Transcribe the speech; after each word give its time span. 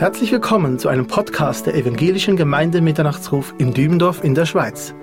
Herzlich 0.00 0.32
willkommen 0.32 0.78
zu 0.78 0.88
einem 0.88 1.06
Podcast 1.06 1.66
der 1.66 1.74
Evangelischen 1.74 2.34
Gemeinde 2.34 2.80
Mitternachtsruf 2.80 3.52
in 3.58 3.74
Dübendorf 3.74 4.24
in 4.24 4.34
der 4.34 4.46
Schweiz. 4.46 4.94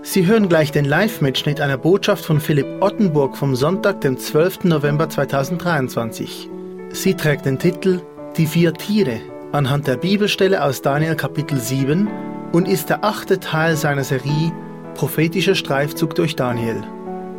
Sie 0.00 0.26
hören 0.26 0.48
gleich 0.48 0.72
den 0.72 0.86
Live-Mitschnitt 0.86 1.60
einer 1.60 1.76
Botschaft 1.76 2.24
von 2.24 2.40
Philipp 2.40 2.66
Ottenburg 2.80 3.36
vom 3.36 3.54
Sonntag, 3.54 4.00
dem 4.00 4.16
12. 4.16 4.64
November 4.64 5.10
2023. 5.10 6.48
Sie 6.88 7.12
trägt 7.12 7.44
den 7.44 7.58
Titel 7.58 8.00
Die 8.38 8.46
vier 8.46 8.72
Tiere 8.72 9.20
anhand 9.52 9.88
der 9.88 9.98
Bibelstelle 9.98 10.64
aus 10.64 10.80
Daniel 10.80 11.16
Kapitel 11.16 11.60
7 11.60 12.08
und 12.52 12.66
ist 12.66 12.88
der 12.88 13.04
achte 13.04 13.38
Teil 13.38 13.76
seiner 13.76 14.04
Serie 14.04 14.54
Prophetischer 14.94 15.54
Streifzug 15.54 16.14
durch 16.14 16.34
Daniel. 16.34 16.82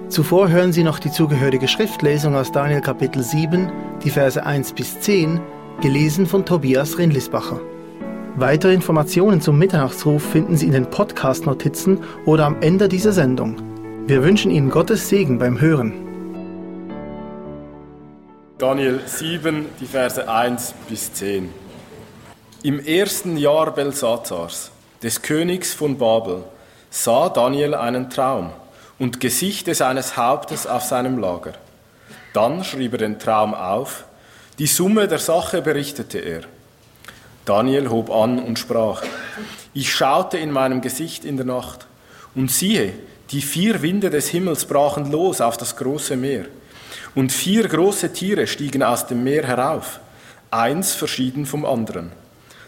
Zuvor 0.08 0.50
hören 0.50 0.72
Sie 0.72 0.84
noch 0.84 1.00
die 1.00 1.12
zugehörige 1.12 1.68
Schriftlesung 1.68 2.36
aus 2.36 2.52
Daniel 2.52 2.82
Kapitel 2.82 3.24
7, 3.24 3.72
die 4.04 4.12
Verse 4.12 4.46
1 4.46 4.74
bis 4.74 5.00
10 5.00 5.42
gelesen 5.82 6.26
von 6.26 6.46
Tobias 6.46 6.98
Rindlisbacher. 6.98 7.60
Weitere 8.36 8.74
Informationen 8.74 9.42
zum 9.42 9.58
Mitternachtsruf 9.58 10.24
finden 10.24 10.58
Sie 10.58 10.68
in 10.68 10.72
den 10.72 10.90
Podcast-Notizen 10.90 12.04
oder 12.26 12.46
am 12.46 12.62
Ende 12.62 12.88
dieser 12.88 13.12
Sendung. 13.12 13.58
Wir 14.08 14.24
wünschen 14.24 14.52
Ihnen 14.52 14.70
Gottes 14.70 15.10
Segen 15.10 15.38
beim 15.40 15.60
Hören. 15.60 15.94
Daniel 18.58 19.02
7, 19.06 19.68
die 19.80 19.86
Verse 19.86 20.28
1 20.28 20.74
bis 20.90 21.14
10. 21.14 21.50
Im 22.64 22.80
ersten 22.80 23.38
Jahr 23.38 23.72
Belsazars, 23.72 24.72
des 25.04 25.22
Königs 25.22 25.76
von 25.76 25.98
Babel, 26.00 26.44
sah 26.90 27.30
Daniel 27.30 27.76
einen 27.76 28.10
Traum 28.10 28.50
und 28.98 29.20
Gesichte 29.20 29.76
seines 29.76 30.18
Hauptes 30.18 30.66
auf 30.66 30.82
seinem 30.82 31.20
Lager. 31.20 31.54
Dann 32.34 32.64
schrieb 32.64 32.94
er 32.94 32.98
den 32.98 33.20
Traum 33.20 33.54
auf 33.54 34.07
die 34.60 34.68
Summe 34.68 35.08
der 35.08 35.20
Sache 35.20 35.62
berichtete 35.62 36.18
er. 36.18 36.42
Daniel 37.46 37.90
hob 37.90 38.10
an 38.10 38.40
und 38.40 38.58
sprach, 38.58 39.04
ich 39.74 39.94
schaute 39.94 40.38
in 40.38 40.52
meinem 40.52 40.82
Gesicht 40.82 41.26
in 41.26 41.38
der 41.38 41.46
Nacht, 41.46 41.86
und 42.34 42.52
siehe, 42.52 42.94
die 43.30 43.42
vier 43.42 43.82
Winde 43.82 44.10
des 44.10 44.30
Himmels 44.30 44.66
brachen 44.66 45.12
los 45.12 45.42
auf 45.42 45.58
das 45.58 45.76
große 45.76 46.16
Meer, 46.16 46.46
und 47.14 47.32
vier 47.32 47.68
große 47.68 48.14
Tiere 48.14 48.48
stiegen 48.48 48.84
aus 48.84 49.06
dem 49.06 49.24
Meer 49.24 49.46
herauf, 49.46 50.00
eins 50.50 50.94
verschieden 50.94 51.46
vom 51.46 51.64
anderen. 51.64 52.12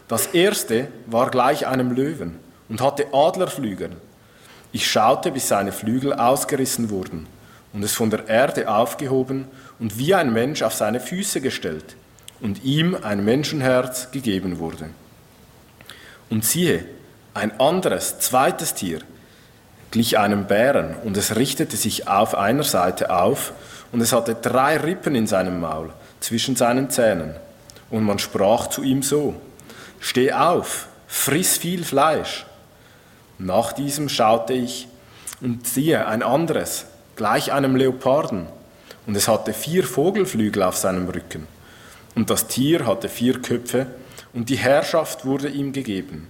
Das 0.07 0.27
erste 0.27 0.87
war 1.07 1.29
gleich 1.29 1.67
einem 1.67 1.91
Löwen 1.91 2.37
und 2.67 2.81
hatte 2.81 3.07
Adlerflügel. 3.13 3.91
Ich 4.71 4.89
schaute, 4.89 5.31
bis 5.31 5.47
seine 5.47 5.71
Flügel 5.71 6.13
ausgerissen 6.13 6.89
wurden 6.89 7.27
und 7.73 7.83
es 7.83 7.93
von 7.93 8.09
der 8.09 8.27
Erde 8.27 8.69
aufgehoben 8.69 9.47
und 9.79 9.97
wie 9.97 10.13
ein 10.13 10.33
Mensch 10.33 10.61
auf 10.61 10.73
seine 10.73 10.99
Füße 10.99 11.41
gestellt 11.41 11.95
und 12.41 12.63
ihm 12.63 12.97
ein 13.01 13.23
Menschenherz 13.23 14.11
gegeben 14.11 14.59
wurde. 14.59 14.89
Und 16.29 16.45
siehe, 16.45 16.85
ein 17.33 17.59
anderes, 17.59 18.19
zweites 18.19 18.73
Tier 18.73 18.99
glich 19.91 20.19
einem 20.19 20.45
Bären 20.45 20.95
und 21.03 21.17
es 21.17 21.35
richtete 21.35 21.75
sich 21.75 22.07
auf 22.07 22.35
einer 22.35 22.63
Seite 22.63 23.09
auf 23.11 23.53
und 23.91 24.01
es 24.01 24.13
hatte 24.13 24.35
drei 24.35 24.77
Rippen 24.77 25.15
in 25.15 25.25
seinem 25.25 25.59
Maul 25.59 25.91
zwischen 26.19 26.55
seinen 26.55 26.89
Zähnen. 26.89 27.33
Und 27.89 28.03
man 28.03 28.19
sprach 28.19 28.67
zu 28.67 28.83
ihm 28.83 29.01
so, 29.01 29.35
Steh 29.99 30.31
auf, 30.31 30.87
friss 31.07 31.57
viel 31.57 31.83
Fleisch. 31.83 32.45
Nach 33.37 33.73
diesem 33.73 34.09
schaute 34.09 34.53
ich 34.53 34.87
und 35.41 35.67
siehe 35.67 36.05
ein 36.05 36.23
anderes, 36.23 36.85
gleich 37.15 37.51
einem 37.51 37.75
Leoparden 37.75 38.47
und 39.05 39.15
es 39.15 39.27
hatte 39.27 39.53
vier 39.53 39.83
Vogelflügel 39.83 40.63
auf 40.63 40.77
seinem 40.77 41.07
Rücken. 41.07 41.47
Und 42.15 42.29
das 42.29 42.47
Tier 42.47 42.85
hatte 42.85 43.09
vier 43.09 43.41
Köpfe, 43.41 43.87
und 44.33 44.49
die 44.49 44.57
Herrschaft 44.57 45.25
wurde 45.25 45.49
ihm 45.49 45.73
gegeben. 45.73 46.29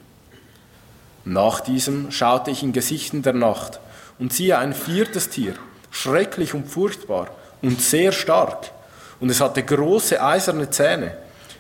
Nach 1.25 1.59
diesem 1.59 2.11
schaute 2.11 2.51
ich 2.51 2.63
in 2.63 2.71
Gesichten 2.71 3.21
der 3.21 3.33
Nacht, 3.33 3.79
und 4.19 4.33
siehe 4.33 4.57
ein 4.57 4.73
viertes 4.73 5.29
Tier, 5.29 5.53
schrecklich 5.91 6.53
und 6.53 6.67
furchtbar 6.67 7.29
und 7.61 7.81
sehr 7.81 8.11
stark, 8.11 8.71
und 9.19 9.29
es 9.29 9.41
hatte 9.41 9.63
große 9.63 10.21
eiserne 10.21 10.69
Zähne. 10.69 11.17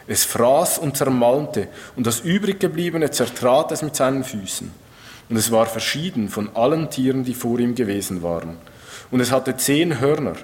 Es 0.07 0.25
fraß 0.25 0.79
und 0.79 0.97
zermalmte, 0.97 1.67
und 1.95 2.07
das 2.07 2.21
übriggebliebene 2.21 3.11
zertrat 3.11 3.71
es 3.71 3.81
mit 3.81 3.95
seinen 3.95 4.23
Füßen. 4.23 4.71
Und 5.29 5.35
es 5.35 5.51
war 5.51 5.67
verschieden 5.67 6.29
von 6.29 6.55
allen 6.55 6.89
Tieren, 6.89 7.23
die 7.23 7.35
vor 7.35 7.59
ihm 7.59 7.75
gewesen 7.75 8.23
waren. 8.23 8.57
Und 9.11 9.19
es 9.19 9.31
hatte 9.31 9.55
zehn 9.55 9.99
Hörner, 9.99 10.35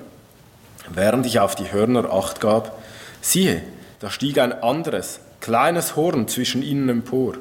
Während 0.94 1.25
ich 1.25 1.40
auf 1.40 1.56
die 1.56 1.72
Hörner 1.72 2.12
acht 2.12 2.40
gab, 2.40 2.78
siehe, 3.22 3.62
da 4.00 4.09
stieg 4.09 4.38
ein 4.38 4.53
anderes, 4.62 5.19
kleines 5.41 5.96
Horn 5.96 6.28
zwischen 6.28 6.62
ihnen 6.62 6.90
empor, 6.90 7.35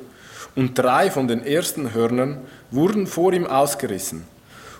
und 0.56 0.78
drei 0.78 1.10
von 1.10 1.27
den 1.27 1.44
ersten 1.44 1.93
Hörnern 1.93 2.38
wurden 2.71 3.06
vor 3.06 3.32
ihm 3.32 3.47
ausgerissen. 3.47 4.25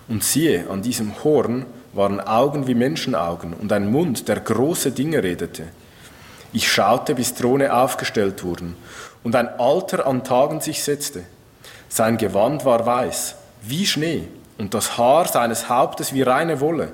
Und 0.07 0.23
siehe, 0.23 0.69
an 0.69 0.81
diesem 0.81 1.23
Horn 1.23 1.65
waren 1.93 2.21
Augen 2.21 2.67
wie 2.67 2.75
Menschenaugen 2.75 3.53
und 3.53 3.71
ein 3.73 3.91
Mund, 3.91 4.27
der 4.27 4.39
große 4.39 4.91
Dinge 4.91 5.21
redete. 5.21 5.63
Ich 6.53 6.71
schaute, 6.71 7.15
bis 7.15 7.33
Throne 7.33 7.73
aufgestellt 7.73 8.43
wurden, 8.43 8.75
und 9.23 9.35
ein 9.35 9.49
Alter 9.59 10.07
an 10.07 10.23
Tagen 10.23 10.61
sich 10.61 10.83
setzte. 10.83 11.23
Sein 11.89 12.17
Gewand 12.17 12.63
war 12.63 12.85
weiß, 12.85 13.35
wie 13.61 13.85
Schnee, 13.85 14.27
und 14.57 14.73
das 14.73 14.97
Haar 14.97 15.27
seines 15.27 15.67
Hauptes 15.67 16.13
wie 16.13 16.21
reine 16.21 16.61
Wolle 16.61 16.93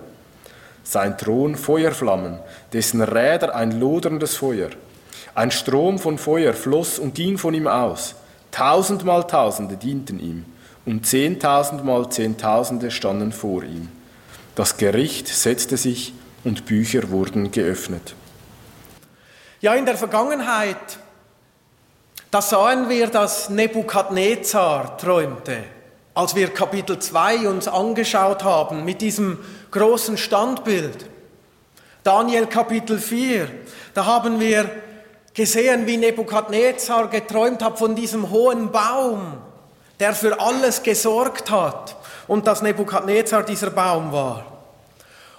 sein 0.83 1.17
Thron 1.17 1.55
Feuerflammen, 1.55 2.39
dessen 2.73 3.01
Räder 3.01 3.55
ein 3.55 3.79
loderndes 3.79 4.35
Feuer. 4.35 4.69
Ein 5.35 5.51
Strom 5.51 5.99
von 5.99 6.17
Feuer 6.17 6.53
floss 6.53 6.99
und 6.99 7.15
ging 7.15 7.37
von 7.37 7.53
ihm 7.53 7.67
aus. 7.67 8.15
Tausendmal 8.51 9.25
Tausende 9.27 9.77
dienten 9.77 10.19
ihm 10.19 10.45
und 10.85 11.05
zehntausendmal 11.05 12.09
Zehntausende 12.09 12.91
standen 12.91 13.31
vor 13.31 13.63
ihm. 13.63 13.89
Das 14.55 14.77
Gericht 14.77 15.27
setzte 15.27 15.77
sich 15.77 16.13
und 16.43 16.65
Bücher 16.65 17.09
wurden 17.09 17.51
geöffnet. 17.51 18.15
Ja, 19.61 19.75
in 19.75 19.85
der 19.85 19.95
Vergangenheit, 19.95 20.97
da 22.31 22.41
sahen 22.41 22.89
wir, 22.89 23.07
dass 23.07 23.49
Nebukadnezar 23.49 24.97
träumte, 24.97 25.57
als 26.13 26.35
wir 26.35 26.49
Kapitel 26.49 26.97
2 26.97 27.47
uns 27.47 27.67
angeschaut 27.67 28.43
haben 28.43 28.83
mit 28.83 29.01
diesem 29.01 29.37
großen 29.71 30.17
Standbild. 30.17 31.05
Daniel 32.03 32.47
Kapitel 32.47 32.99
4, 32.99 33.47
da 33.93 34.05
haben 34.05 34.39
wir 34.39 34.69
gesehen, 35.33 35.87
wie 35.87 35.97
Nebukadnezar 35.97 37.07
geträumt 37.07 37.63
hat 37.63 37.79
von 37.79 37.95
diesem 37.95 38.29
hohen 38.29 38.71
Baum, 38.71 39.37
der 39.99 40.13
für 40.13 40.39
alles 40.39 40.83
gesorgt 40.83 41.49
hat 41.51 41.95
und 42.27 42.47
dass 42.47 42.61
Nebukadnezar 42.61 43.43
dieser 43.43 43.69
Baum 43.69 44.11
war. 44.11 44.45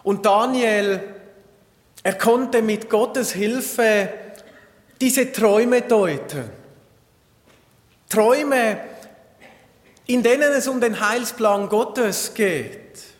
Und 0.02 0.24
Daniel, 0.24 1.02
er 2.02 2.14
konnte 2.14 2.62
mit 2.62 2.88
Gottes 2.88 3.32
Hilfe 3.32 4.08
diese 5.00 5.32
Träume 5.32 5.82
deuten. 5.82 6.50
Träume, 8.08 8.78
in 10.06 10.22
denen 10.22 10.52
es 10.52 10.68
um 10.68 10.80
den 10.80 11.00
Heilsplan 11.00 11.68
Gottes 11.68 12.34
geht. 12.34 13.11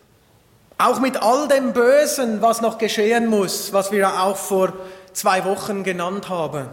Auch 0.83 0.99
mit 0.99 1.23
all 1.23 1.47
dem 1.47 1.73
Bösen, 1.73 2.43
was 2.43 2.61
noch 2.61 2.77
geschehen 2.77 3.29
muss, 3.29 3.73
was 3.73 3.93
wir 3.93 4.21
auch 4.21 4.37
vor 4.37 4.73
zwei 5.13 5.45
Wochen 5.45 5.85
genannt 5.85 6.29
haben. 6.29 6.67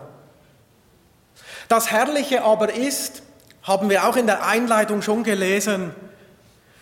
Das 1.68 1.92
Herrliche 1.92 2.44
aber 2.44 2.74
ist, 2.74 3.22
haben 3.62 3.88
wir 3.88 4.08
auch 4.08 4.16
in 4.16 4.26
der 4.26 4.48
Einleitung 4.48 5.04
schon 5.04 5.24
gelesen, 5.24 5.94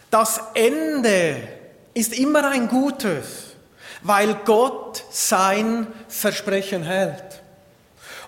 das 0.10 0.40
Ende 0.54 1.46
ist 1.94 2.18
immer 2.18 2.48
ein 2.50 2.70
gutes, 2.70 3.58
weil 4.04 4.34
Gott 4.46 5.04
sein 5.10 5.88
Versprechen 6.08 6.84
hält. 6.84 7.42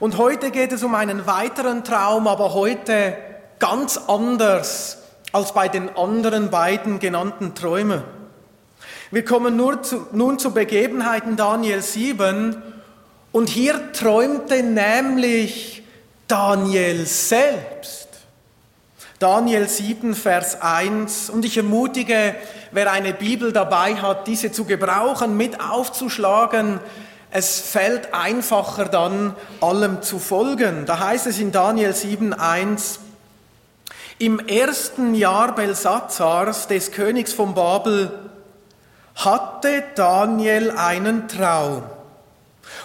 Und 0.01 0.17
heute 0.17 0.51
geht 0.51 0.73
es 0.73 0.83
um 0.83 0.93
einen 0.93 1.25
weiteren 1.25 1.85
Traum, 1.85 2.27
aber 2.27 2.53
heute 2.53 3.15
ganz 3.59 3.97
anders 4.09 4.97
als 5.31 5.53
bei 5.53 5.69
den 5.69 5.95
anderen 5.95 6.49
beiden 6.49 6.99
genannten 6.99 7.55
Träumen. 7.55 8.18
Wir 9.11 9.25
kommen 9.25 9.55
nur 9.55 9.81
zu, 9.81 10.05
nun 10.11 10.37
zu 10.37 10.53
Begebenheiten 10.53 11.35
Daniel 11.35 11.81
7 11.81 12.61
und 13.31 13.49
hier 13.49 13.91
träumte 13.91 14.61
nämlich 14.61 15.81
Daniel 16.27 17.07
selbst. 17.07 18.07
Daniel 19.17 19.67
7, 19.67 20.13
Vers 20.13 20.61
1. 20.61 21.31
Und 21.31 21.43
ich 21.43 21.57
ermutige, 21.57 22.35
wer 22.71 22.91
eine 22.91 23.13
Bibel 23.13 23.51
dabei 23.51 23.95
hat, 23.95 24.27
diese 24.27 24.51
zu 24.51 24.65
gebrauchen, 24.65 25.35
mit 25.35 25.59
aufzuschlagen. 25.59 26.79
Es 27.31 27.59
fällt 27.59 28.13
einfacher 28.13 28.85
dann, 28.85 29.35
allem 29.59 30.03
zu 30.03 30.19
folgen. 30.19 30.85
Da 30.85 30.99
heißt 30.99 31.25
es 31.25 31.39
in 31.39 31.51
Daniel 31.51 31.95
7, 31.95 32.31
1, 32.33 32.99
im 34.19 34.37
ersten 34.39 35.15
Jahr 35.15 35.55
Belsazars, 35.55 36.67
des 36.67 36.91
Königs 36.91 37.33
von 37.33 37.55
Babel, 37.55 38.28
hatte 39.25 39.83
Daniel 39.95 40.71
einen 40.71 41.27
Traum 41.27 41.83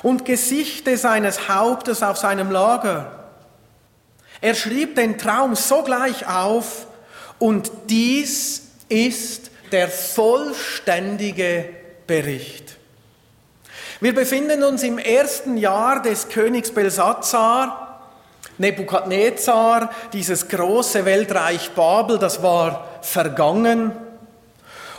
und 0.02 0.25
Gesichte 0.25 0.96
seines 0.96 1.48
Hauptes 1.48 2.02
auf 2.02 2.16
seinem 2.16 2.50
Lager. 2.50 3.10
Er 4.40 4.54
schrieb 4.54 4.96
den 4.96 5.16
Traum 5.16 5.54
sogleich 5.54 6.26
auf 6.26 6.86
und 7.38 7.70
dies 7.88 8.62
ist 8.88 9.50
der 9.72 9.88
vollständige 9.88 11.69
Bericht. 12.06 12.76
Wir 14.00 14.14
befinden 14.14 14.62
uns 14.62 14.82
im 14.82 14.98
ersten 14.98 15.56
Jahr 15.56 16.02
des 16.02 16.28
Königs 16.28 16.70
Belsazar. 16.72 17.81
Nebukadnezar, 18.58 19.90
dieses 20.12 20.48
große 20.48 21.04
Weltreich 21.04 21.70
Babel, 21.72 22.19
das 22.19 22.42
war 22.42 22.86
vergangen. 23.02 23.92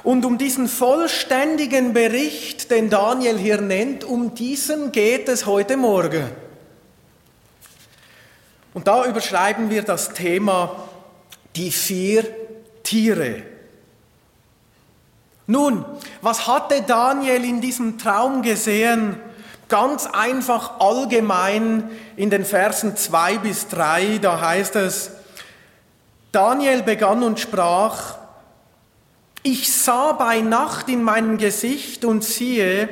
Und 0.05 0.23
um 0.23 0.37
diesen 0.37 0.67
vollständigen 0.67 1.93
Bericht, 1.93 2.69
den 2.69 2.91
Daniel 2.91 3.39
hier 3.39 3.59
nennt, 3.59 4.03
um 4.03 4.35
diesen 4.35 4.91
geht 4.91 5.27
es 5.27 5.47
heute 5.47 5.77
Morgen. 5.77 6.29
Und 8.75 8.85
da 8.85 9.03
überschreiben 9.05 9.71
wir 9.71 9.81
das 9.81 10.13
Thema 10.13 10.75
die 11.55 11.71
vier 11.71 12.23
Tiere. 12.83 13.41
Nun, 15.47 15.83
was 16.21 16.45
hatte 16.45 16.83
Daniel 16.83 17.43
in 17.43 17.59
diesem 17.59 17.97
Traum 17.97 18.43
gesehen? 18.43 19.17
Ganz 19.69 20.05
einfach 20.05 20.79
allgemein 20.81 21.89
in 22.15 22.29
den 22.29 22.45
Versen 22.45 22.95
2 22.95 23.39
bis 23.39 23.69
3, 23.69 24.19
da 24.19 24.39
heißt 24.39 24.75
es, 24.75 25.09
Daniel 26.31 26.83
begann 26.83 27.23
und 27.23 27.39
sprach, 27.39 28.19
ich 29.45 29.71
sah 29.71 30.13
bei 30.13 30.41
Nacht 30.41 30.89
in 30.89 31.03
meinem 31.03 31.37
Gesicht 31.37 32.03
und 32.03 32.23
siehe, 32.23 32.89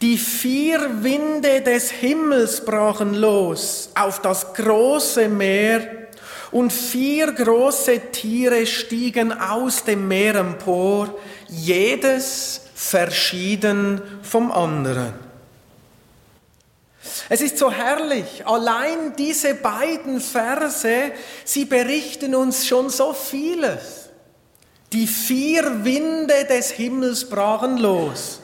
die 0.00 0.18
vier 0.18 1.04
Winde 1.04 1.60
des 1.60 1.92
Himmels 1.92 2.64
brachen 2.64 3.14
los 3.14 3.90
auf 3.94 4.20
das 4.20 4.54
große 4.54 5.28
Meer, 5.28 6.02
und 6.50 6.70
vier 6.70 7.32
große 7.32 8.10
Tiere 8.10 8.66
stiegen 8.66 9.32
aus 9.32 9.84
dem 9.84 10.06
Meer 10.06 10.34
empor, 10.34 11.18
jedes 11.48 12.60
verschieden 12.74 14.02
vom 14.22 14.52
anderen. 14.52 15.14
Es 17.28 17.40
ist 17.40 17.56
so 17.56 17.70
herrlich, 17.70 18.46
allein 18.46 19.14
diese 19.16 19.54
beiden 19.54 20.20
Verse, 20.20 21.12
sie 21.44 21.64
berichten 21.64 22.34
uns 22.34 22.66
schon 22.66 22.90
so 22.90 23.14
vieles. 23.14 24.01
Die 24.92 25.06
vier 25.06 25.84
Winde 25.84 26.44
des 26.48 26.70
Himmels 26.72 27.28
brachen 27.28 27.78
los 27.78 28.40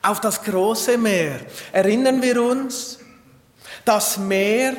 auf 0.00 0.20
das 0.20 0.42
große 0.42 0.96
Meer. 0.96 1.40
Erinnern 1.72 2.22
wir 2.22 2.40
uns, 2.42 2.98
das 3.84 4.16
Meer, 4.16 4.76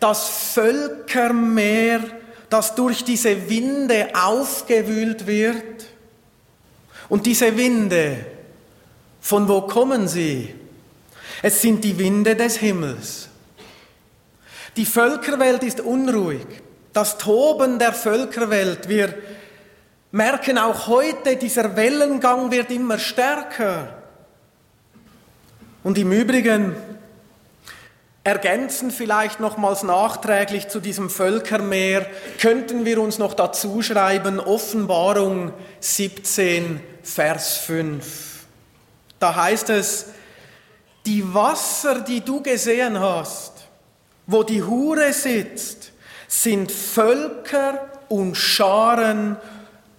das 0.00 0.28
Völkermeer, 0.54 2.00
das 2.50 2.74
durch 2.74 3.04
diese 3.04 3.48
Winde 3.48 4.08
aufgewühlt 4.14 5.26
wird. 5.26 5.86
Und 7.08 7.26
diese 7.26 7.56
Winde, 7.56 8.26
von 9.20 9.48
wo 9.48 9.62
kommen 9.62 10.08
sie? 10.08 10.54
Es 11.40 11.62
sind 11.62 11.84
die 11.84 11.96
Winde 11.98 12.34
des 12.34 12.56
Himmels. 12.56 13.28
Die 14.76 14.86
Völkerwelt 14.86 15.62
ist 15.62 15.80
unruhig. 15.80 16.46
Das 16.92 17.18
Toben 17.18 17.78
der 17.78 17.92
Völkerwelt. 17.92 18.88
Wir 18.88 19.14
merken 20.10 20.58
auch 20.58 20.86
heute, 20.86 21.36
dieser 21.36 21.76
Wellengang 21.76 22.50
wird 22.50 22.70
immer 22.70 22.98
stärker. 22.98 23.94
Und 25.84 25.98
im 25.98 26.12
Übrigen 26.12 26.76
ergänzen 28.24 28.90
vielleicht 28.90 29.40
nochmals 29.40 29.82
nachträglich 29.82 30.68
zu 30.68 30.80
diesem 30.80 31.08
Völkermeer, 31.08 32.06
könnten 32.38 32.84
wir 32.84 33.00
uns 33.00 33.18
noch 33.18 33.34
dazu 33.34 33.80
schreiben, 33.80 34.38
Offenbarung 34.38 35.52
17, 35.80 36.80
Vers 37.02 37.56
5. 37.58 38.44
Da 39.18 39.34
heißt 39.34 39.70
es, 39.70 40.06
die 41.06 41.32
Wasser, 41.32 42.00
die 42.00 42.20
du 42.20 42.42
gesehen 42.42 43.00
hast, 43.00 43.52
wo 44.26 44.42
die 44.42 44.62
Hure 44.62 45.12
sitzt, 45.14 45.92
sind 46.26 46.70
Völker 46.70 47.88
und 48.10 48.36
Scharen, 48.36 49.38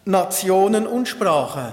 Nationen 0.05 0.87
und 0.87 1.07
Sprachen. 1.07 1.71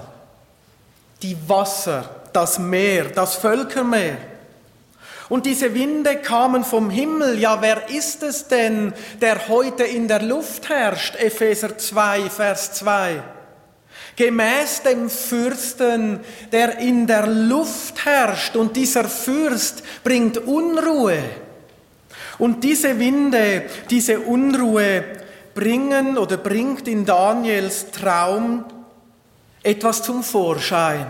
Die 1.21 1.37
Wasser, 1.47 2.09
das 2.33 2.59
Meer, 2.59 3.05
das 3.05 3.35
Völkermeer. 3.35 4.17
Und 5.29 5.45
diese 5.45 5.73
Winde 5.73 6.17
kamen 6.17 6.63
vom 6.63 6.89
Himmel. 6.89 7.37
Ja, 7.37 7.61
wer 7.61 7.89
ist 7.89 8.23
es 8.23 8.47
denn, 8.47 8.93
der 9.19 9.47
heute 9.49 9.83
in 9.83 10.07
der 10.07 10.21
Luft 10.21 10.69
herrscht? 10.69 11.15
Epheser 11.17 11.77
2, 11.77 12.29
Vers 12.29 12.73
2. 12.73 13.21
Gemäß 14.15 14.83
dem 14.83 15.09
Fürsten, 15.09 16.21
der 16.51 16.79
in 16.79 17.07
der 17.07 17.27
Luft 17.27 18.05
herrscht. 18.05 18.55
Und 18.55 18.75
dieser 18.75 19.03
Fürst 19.03 19.83
bringt 20.03 20.37
Unruhe. 20.37 21.19
Und 22.39 22.63
diese 22.63 22.97
Winde, 22.99 23.63
diese 23.89 24.21
Unruhe 24.21 25.03
bringen 25.57 26.19
oder 26.19 26.37
bringt 26.37 26.87
in 26.87 27.03
Daniels 27.03 27.89
Traum 27.89 28.63
etwas 29.63 30.03
zum 30.03 30.21
Vorschein. 30.21 31.07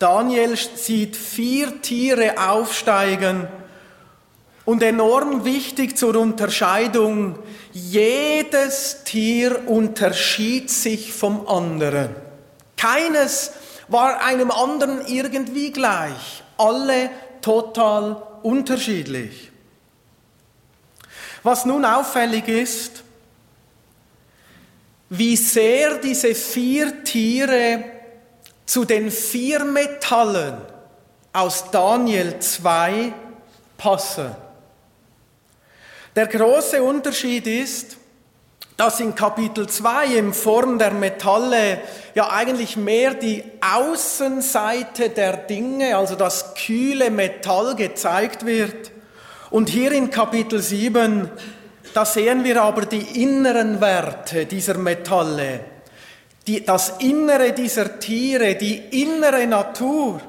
Daniel 0.00 0.56
sieht 0.56 1.14
vier 1.14 1.80
Tiere 1.80 2.34
aufsteigen 2.44 3.46
und 4.64 4.82
enorm 4.82 5.44
wichtig 5.44 5.96
zur 5.96 6.16
Unterscheidung, 6.16 7.38
jedes 7.72 9.04
Tier 9.04 9.68
unterschied 9.68 10.68
sich 10.68 11.12
vom 11.12 11.46
anderen. 11.46 12.16
Keines 12.76 13.52
war 13.86 14.24
einem 14.24 14.50
anderen 14.50 15.06
irgendwie 15.06 15.70
gleich, 15.70 16.42
alle 16.58 17.10
total 17.42 18.20
unterschiedlich. 18.42 19.52
Was 21.44 21.64
nun 21.64 21.84
auffällig 21.84 22.48
ist, 22.48 23.04
wie 25.08 25.36
sehr 25.36 25.98
diese 25.98 26.34
vier 26.34 27.04
Tiere 27.04 27.84
zu 28.64 28.84
den 28.84 29.10
vier 29.10 29.64
Metallen 29.64 30.56
aus 31.32 31.70
Daniel 31.70 32.38
2 32.38 33.12
passen. 33.76 34.34
Der 36.16 36.26
große 36.26 36.82
Unterschied 36.82 37.46
ist, 37.46 37.98
dass 38.76 39.00
in 39.00 39.14
Kapitel 39.14 39.68
2 39.68 40.06
in 40.16 40.34
Form 40.34 40.78
der 40.78 40.92
Metalle 40.92 41.80
ja 42.14 42.30
eigentlich 42.30 42.76
mehr 42.76 43.14
die 43.14 43.42
Außenseite 43.60 45.10
der 45.10 45.36
Dinge, 45.36 45.96
also 45.96 46.14
das 46.14 46.54
kühle 46.54 47.10
Metall 47.10 47.74
gezeigt 47.76 48.44
wird. 48.44 48.92
Und 49.50 49.68
hier 49.68 49.92
in 49.92 50.10
Kapitel 50.10 50.60
7, 50.60 51.30
da 51.96 52.04
sehen 52.04 52.44
wir 52.44 52.60
aber 52.60 52.84
die 52.84 53.22
inneren 53.22 53.80
Werte 53.80 54.44
dieser 54.44 54.76
Metalle, 54.76 55.60
die, 56.46 56.62
das 56.62 56.98
Innere 56.98 57.54
dieser 57.54 57.98
Tiere, 57.98 58.54
die 58.54 58.76
innere 59.02 59.46
Natur. 59.46 60.20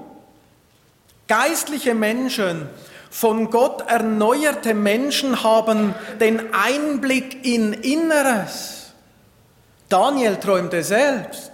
Geistliche 1.28 1.94
Menschen, 1.94 2.70
von 3.10 3.50
Gott 3.50 3.84
erneuerte 3.90 4.74
Menschen 4.74 5.44
haben 5.44 5.94
den 6.22 6.54
Einblick 6.54 7.46
in 7.46 7.74
Inneres. 7.74 8.94
Daniel 9.90 10.38
träumte 10.38 10.84
selbst, 10.84 11.52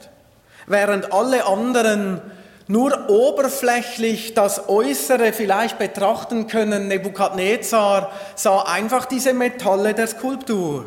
während 0.68 1.12
alle 1.12 1.48
anderen 1.48 2.22
nur 2.68 3.10
oberflächlich 3.10 4.34
das 4.34 4.70
Äußere 4.70 5.34
vielleicht 5.34 5.78
betrachten 5.78 6.48
können. 6.48 6.88
Nebukadnezar 6.88 8.12
sah 8.36 8.62
einfach 8.62 9.06
diese 9.06 9.34
Metalle 9.34 9.94
der 9.94 10.08
Skulptur. 10.08 10.86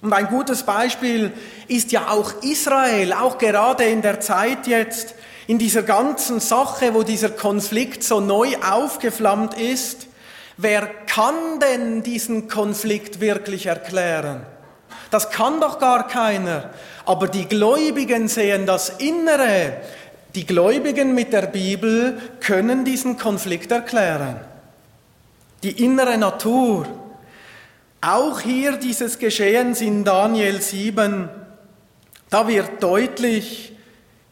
Und 0.00 0.12
ein 0.12 0.28
gutes 0.28 0.62
Beispiel 0.62 1.32
ist 1.66 1.92
ja 1.92 2.08
auch 2.08 2.42
Israel, 2.42 3.12
auch 3.12 3.38
gerade 3.38 3.84
in 3.84 4.02
der 4.02 4.20
Zeit 4.20 4.66
jetzt, 4.66 5.14
in 5.48 5.58
dieser 5.58 5.82
ganzen 5.82 6.40
Sache, 6.40 6.94
wo 6.94 7.02
dieser 7.02 7.30
Konflikt 7.30 8.04
so 8.04 8.20
neu 8.20 8.48
aufgeflammt 8.58 9.54
ist. 9.58 10.06
Wer 10.56 10.86
kann 11.06 11.34
denn 11.60 12.02
diesen 12.02 12.48
Konflikt 12.48 13.20
wirklich 13.20 13.66
erklären? 13.66 14.44
Das 15.10 15.30
kann 15.30 15.60
doch 15.60 15.78
gar 15.78 16.06
keiner. 16.06 16.70
Aber 17.06 17.28
die 17.28 17.46
Gläubigen 17.46 18.28
sehen 18.28 18.66
das 18.66 18.90
Innere. 18.90 19.80
Die 20.34 20.44
Gläubigen 20.44 21.14
mit 21.14 21.32
der 21.32 21.46
Bibel 21.46 22.20
können 22.40 22.84
diesen 22.84 23.16
Konflikt 23.16 23.72
erklären. 23.72 24.40
Die 25.62 25.84
innere 25.84 26.18
Natur. 26.18 26.86
Auch 28.00 28.40
hier 28.40 28.76
dieses 28.76 29.18
Geschehens 29.18 29.80
in 29.80 30.04
Daniel 30.04 30.60
7, 30.60 31.28
da 32.30 32.46
wird 32.46 32.82
deutlich, 32.82 33.72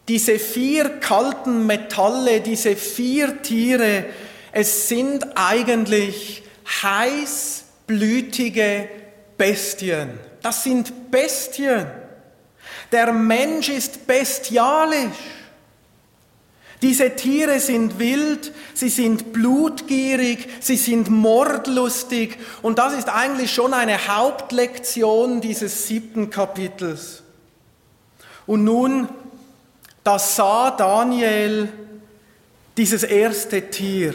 diese 0.07 0.39
vier 0.39 1.01
kalten 1.01 1.67
Metalle, 1.67 2.41
diese 2.41 2.77
vier 2.77 3.43
Tiere, 3.43 4.05
es 4.53 4.89
sind 4.89 5.27
eigentlich 5.35 6.45
heißblütige 6.83 8.89
Bestien. 9.37 10.11
Das 10.43 10.63
sind 10.63 11.11
Bestien. 11.11 11.87
Der 12.93 13.13
Mensch 13.13 13.69
ist 13.69 14.07
bestialisch. 14.07 15.11
Diese 16.87 17.17
Tiere 17.17 17.59
sind 17.59 17.99
wild, 17.99 18.53
sie 18.73 18.91
sind 18.91 19.33
blutgierig, 19.33 20.47
sie 20.61 20.77
sind 20.77 21.11
mordlustig 21.11 22.39
und 22.63 22.79
das 22.79 22.97
ist 22.97 23.09
eigentlich 23.09 23.53
schon 23.53 23.75
eine 23.75 24.07
Hauptlektion 24.07 25.41
dieses 25.41 25.89
siebten 25.89 26.31
Kapitels. 26.31 27.25
Und 28.47 28.63
nun, 28.63 29.09
da 30.05 30.21
sah 30.21 30.71
Daniel 30.71 31.71
dieses 32.77 33.03
erste 33.03 33.63
Tier. 33.63 34.15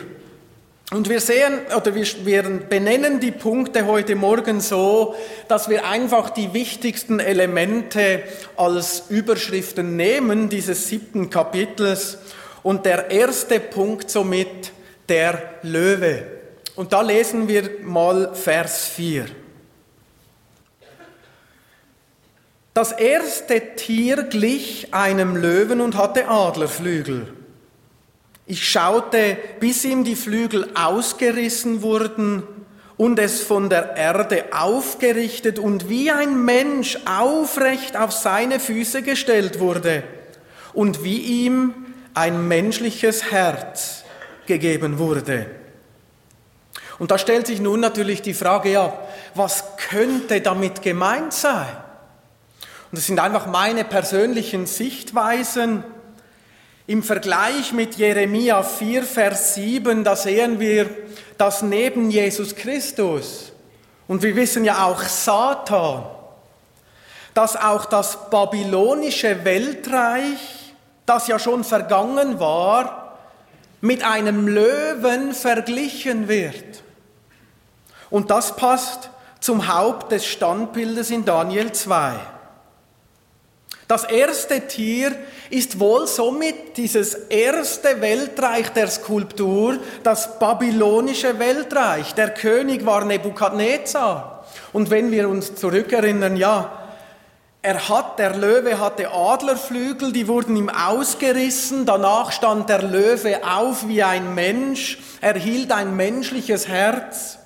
Und 0.92 1.10
wir 1.10 1.20
sehen 1.20 1.60
oder 1.75 1.94
wir, 1.94 2.06
wir 2.24 2.44
benennen 2.44 3.20
die 3.20 3.32
Punkte 3.32 3.86
heute 3.86 4.16
Morgen 4.16 4.62
so, 4.62 5.13
dass 5.50 5.70
wir 5.70 5.86
einfach 5.86 6.30
die 6.30 6.54
wichtigsten 6.54 7.20
Elemente 7.20 8.24
als 8.56 9.04
Überschriften 9.10 9.98
nehmen 9.98 10.48
dieses 10.48 10.88
siebten 10.88 11.30
Kapitels 11.30 12.18
und 12.63 12.86
der 12.86 13.10
erste 13.10 13.60
Punkt 13.60 14.10
somit 14.10 14.72
der 15.10 15.56
Löwe. 15.63 16.24
Und 16.75 16.94
da 16.94 17.01
lesen 17.01 17.48
wir 17.48 17.70
mal 17.84 18.34
Vers 18.34 18.88
4. 18.88 19.25
Das 22.74 22.94
erste 22.94 23.75
Tier 23.75 24.24
glich 24.24 24.94
einem 24.94 25.36
Löwen 25.36 25.82
und 25.82 25.98
hatte 25.98 26.30
Adlerflügel. 26.30 27.34
Ich 28.46 28.68
schaute, 28.68 29.38
bis 29.60 29.84
ihm 29.84 30.06
die 30.06 30.15
Flügel 30.15 30.70
ausgerissen 30.74 31.82
wurden 31.82 32.44
und 32.96 33.20
es 33.20 33.41
von 33.41 33.70
der 33.70 33.98
Erde 33.98 34.46
aufgerichtet 34.51 35.60
und 35.60 35.89
wie 35.89 36.12
ein 36.12 36.46
Mensch 36.46 36.98
aufrecht 37.06 37.98
auf 37.98 38.12
seine 38.12 38.60
Füße 38.60 39.01
gestellt 39.01 39.60
wurde 39.60 40.03
und 40.74 41.03
wie 41.03 41.18
ihm 41.18 41.74
ein 42.13 42.48
menschliches 42.48 43.32
Herz 43.32 44.03
gegeben 44.46 45.00
wurde. 45.00 45.48
Und 47.00 47.12
da 47.12 47.18
stellt 47.18 47.48
sich 47.48 47.60
nun 47.60 47.80
natürlich 47.80 48.22
die 48.22 48.34
Frage, 48.34 48.72
ja, 48.72 48.94
was 49.34 49.63
könnte 49.77 50.41
damit 50.41 50.82
gemeint 50.82 51.34
sein? 51.34 51.68
Und 52.91 52.98
das 52.98 53.08
sind 53.08 53.20
einfach 53.20 53.48
meine 53.48 53.84
persönlichen 53.86 54.68
Sichtweisen. 54.68 55.84
Im 56.88 57.03
Vergleich 57.03 57.74
mit 57.74 57.96
Jeremia 57.96 58.63
4, 58.63 59.03
Vers 59.03 59.56
7, 59.56 60.03
da 60.03 60.15
sehen 60.15 60.60
wir, 60.60 60.89
dass 61.38 61.62
neben 61.62 62.12
Jesus 62.12 62.56
Christus 62.56 63.51
und 64.12 64.24
wir 64.24 64.36
wissen 64.36 64.65
ja 64.65 64.86
auch 64.86 65.01
Satan, 65.03 66.03
dass 67.34 67.56
auch 67.56 67.86
das 67.86 68.30
babylonische 68.30 69.46
Weltreich 69.46 70.61
das 71.05 71.27
ja 71.27 71.39
schon 71.39 71.63
vergangen 71.63 72.39
war, 72.39 73.17
mit 73.81 74.03
einem 74.03 74.48
Löwen 74.48 75.34
verglichen 75.34 76.27
wird. 76.27 76.84
Und 78.10 78.29
das 78.29 78.55
passt 78.55 79.10
zum 79.39 79.74
Haupt 79.74 80.12
des 80.12 80.25
Standbildes 80.25 81.10
in 81.10 81.25
Daniel 81.25 81.72
2. 81.72 82.13
Das 83.88 84.05
erste 84.05 84.67
Tier 84.67 85.13
ist 85.50 85.79
wohl 85.79 86.08
somit 86.08 86.77
dieses 86.77 87.13
erste 87.13 88.00
Weltreich 88.00 88.70
der 88.70 88.88
Skulptur, 88.88 89.79
das 90.03 90.39
babylonische 90.39 91.39
Weltreich. 91.39 92.13
Der 92.13 92.34
König 92.34 92.86
war 92.86 93.03
Nebukadnezar. 93.03 94.46
Und 94.72 94.89
wenn 94.89 95.12
wir 95.12 95.27
uns 95.27 95.55
zurückerinnern, 95.55 96.38
ja, 96.38 96.80
er 97.63 97.89
hat, 97.89 98.18
der 98.18 98.36
Löwe 98.36 98.80
hatte 98.80 99.12
Adlerflügel, 99.12 100.12
die 100.12 100.27
wurden 100.27 100.56
ihm 100.56 100.70
ausgerissen. 100.70 101.86
Danach 101.86 102.32
stand 102.32 102.70
der 102.70 102.82
Löwe 102.82 103.41
auf 103.48 103.88
wie 103.88 104.01
ein 104.01 104.34
Mensch. 104.34 104.98
Er 105.22 105.36
hielt 105.36 105.72
ein 105.72 105.96
menschliches 105.96 106.68
Herz. 106.68 107.38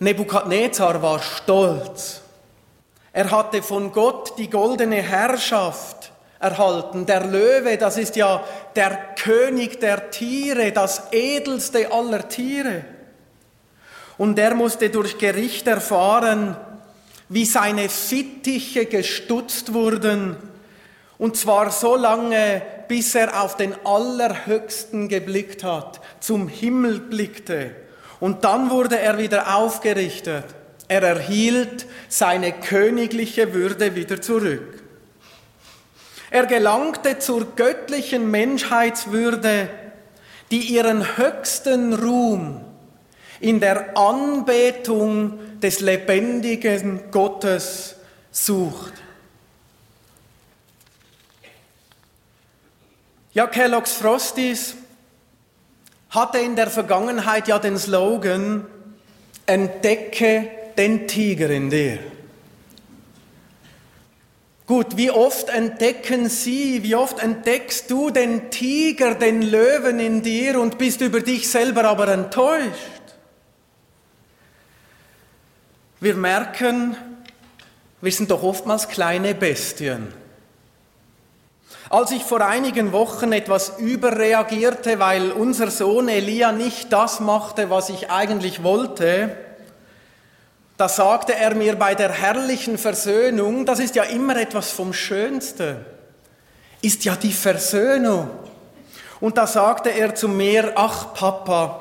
Nebukadnezar 0.00 1.00
war 1.00 1.22
stolz. 1.22 2.20
Er 3.12 3.30
hatte 3.30 3.62
von 3.62 3.90
Gott 3.92 4.36
die 4.36 4.50
goldene 4.50 5.00
Herrschaft 5.00 6.12
erhalten. 6.40 7.06
Der 7.06 7.24
Löwe, 7.24 7.78
das 7.78 7.96
ist 7.96 8.16
ja 8.16 8.44
der 8.76 9.14
König 9.14 9.80
der 9.80 10.10
Tiere, 10.10 10.72
das 10.72 11.04
edelste 11.12 11.90
aller 11.90 12.28
Tiere. 12.28 12.84
Und 14.18 14.38
er 14.38 14.54
musste 14.54 14.90
durch 14.90 15.16
Gericht 15.16 15.66
erfahren, 15.66 16.56
wie 17.34 17.44
seine 17.44 17.88
Fittiche 17.88 18.86
gestutzt 18.86 19.74
wurden, 19.74 20.36
und 21.18 21.36
zwar 21.36 21.72
so 21.72 21.96
lange, 21.96 22.62
bis 22.86 23.16
er 23.16 23.42
auf 23.42 23.56
den 23.56 23.74
Allerhöchsten 23.84 25.08
geblickt 25.08 25.64
hat, 25.64 26.00
zum 26.20 26.46
Himmel 26.46 27.00
blickte. 27.00 27.74
Und 28.20 28.44
dann 28.44 28.70
wurde 28.70 29.00
er 29.00 29.18
wieder 29.18 29.56
aufgerichtet. 29.56 30.44
Er 30.86 31.02
erhielt 31.02 31.86
seine 32.08 32.52
königliche 32.52 33.52
Würde 33.52 33.96
wieder 33.96 34.22
zurück. 34.22 34.84
Er 36.30 36.46
gelangte 36.46 37.18
zur 37.18 37.56
göttlichen 37.56 38.30
Menschheitswürde, 38.30 39.70
die 40.52 40.60
ihren 40.60 41.16
höchsten 41.16 41.94
Ruhm 41.94 42.60
in 43.44 43.60
der 43.60 43.94
Anbetung 43.94 45.60
des 45.60 45.80
lebendigen 45.80 47.10
Gottes 47.10 47.96
sucht. 48.30 48.94
Ja, 53.34 53.46
Kellogg's 53.46 53.92
Frosties 53.92 54.76
hatte 56.08 56.38
in 56.38 56.56
der 56.56 56.68
Vergangenheit 56.68 57.46
ja 57.46 57.58
den 57.58 57.76
Slogan, 57.76 58.64
entdecke 59.44 60.48
den 60.78 61.06
Tiger 61.06 61.50
in 61.50 61.68
dir. 61.68 61.98
Gut, 64.66 64.96
wie 64.96 65.10
oft 65.10 65.50
entdecken 65.50 66.30
Sie, 66.30 66.82
wie 66.82 66.94
oft 66.94 67.18
entdeckst 67.22 67.90
du 67.90 68.08
den 68.08 68.50
Tiger, 68.50 69.14
den 69.14 69.42
Löwen 69.42 70.00
in 70.00 70.22
dir 70.22 70.58
und 70.58 70.78
bist 70.78 71.02
über 71.02 71.20
dich 71.20 71.50
selber 71.50 71.84
aber 71.84 72.08
enttäuscht? 72.08 72.93
Wir 76.04 76.16
merken, 76.16 76.98
wir 78.02 78.12
sind 78.12 78.30
doch 78.30 78.42
oftmals 78.42 78.88
kleine 78.88 79.34
Bestien. 79.34 80.12
Als 81.88 82.10
ich 82.10 82.22
vor 82.22 82.42
einigen 82.42 82.92
Wochen 82.92 83.32
etwas 83.32 83.78
überreagierte, 83.78 84.98
weil 84.98 85.32
unser 85.32 85.70
Sohn 85.70 86.10
Elia 86.10 86.52
nicht 86.52 86.92
das 86.92 87.20
machte, 87.20 87.70
was 87.70 87.88
ich 87.88 88.10
eigentlich 88.10 88.62
wollte, 88.62 89.34
da 90.76 90.90
sagte 90.90 91.36
er 91.36 91.54
mir 91.54 91.76
bei 91.76 91.94
der 91.94 92.12
herrlichen 92.12 92.76
Versöhnung, 92.76 93.64
das 93.64 93.78
ist 93.78 93.94
ja 93.94 94.02
immer 94.02 94.36
etwas 94.36 94.72
vom 94.72 94.92
Schönsten, 94.92 95.86
ist 96.82 97.06
ja 97.06 97.16
die 97.16 97.32
Versöhnung. 97.32 98.28
Und 99.20 99.38
da 99.38 99.46
sagte 99.46 99.88
er 99.88 100.14
zu 100.14 100.28
mir, 100.28 100.72
ach 100.74 101.14
Papa, 101.14 101.80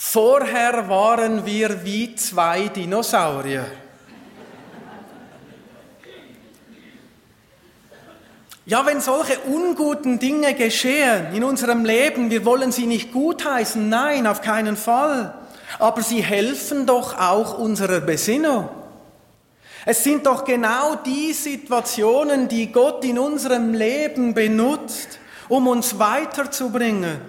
Vorher 0.00 0.88
waren 0.88 1.44
wir 1.44 1.84
wie 1.84 2.14
zwei 2.14 2.68
Dinosaurier. 2.68 3.66
Ja, 8.64 8.86
wenn 8.86 9.00
solche 9.00 9.40
unguten 9.40 10.20
Dinge 10.20 10.54
geschehen 10.54 11.34
in 11.34 11.42
unserem 11.42 11.84
Leben, 11.84 12.30
wir 12.30 12.44
wollen 12.44 12.70
sie 12.70 12.86
nicht 12.86 13.12
gutheißen, 13.12 13.88
nein, 13.88 14.28
auf 14.28 14.40
keinen 14.40 14.76
Fall. 14.76 15.34
Aber 15.80 16.00
sie 16.00 16.22
helfen 16.22 16.86
doch 16.86 17.18
auch 17.18 17.58
unserer 17.58 18.00
Besinnung. 18.00 18.68
Es 19.84 20.04
sind 20.04 20.26
doch 20.26 20.44
genau 20.44 20.94
die 20.94 21.32
Situationen, 21.32 22.46
die 22.46 22.70
Gott 22.70 23.04
in 23.04 23.18
unserem 23.18 23.74
Leben 23.74 24.32
benutzt, 24.32 25.18
um 25.48 25.66
uns 25.66 25.98
weiterzubringen. 25.98 27.20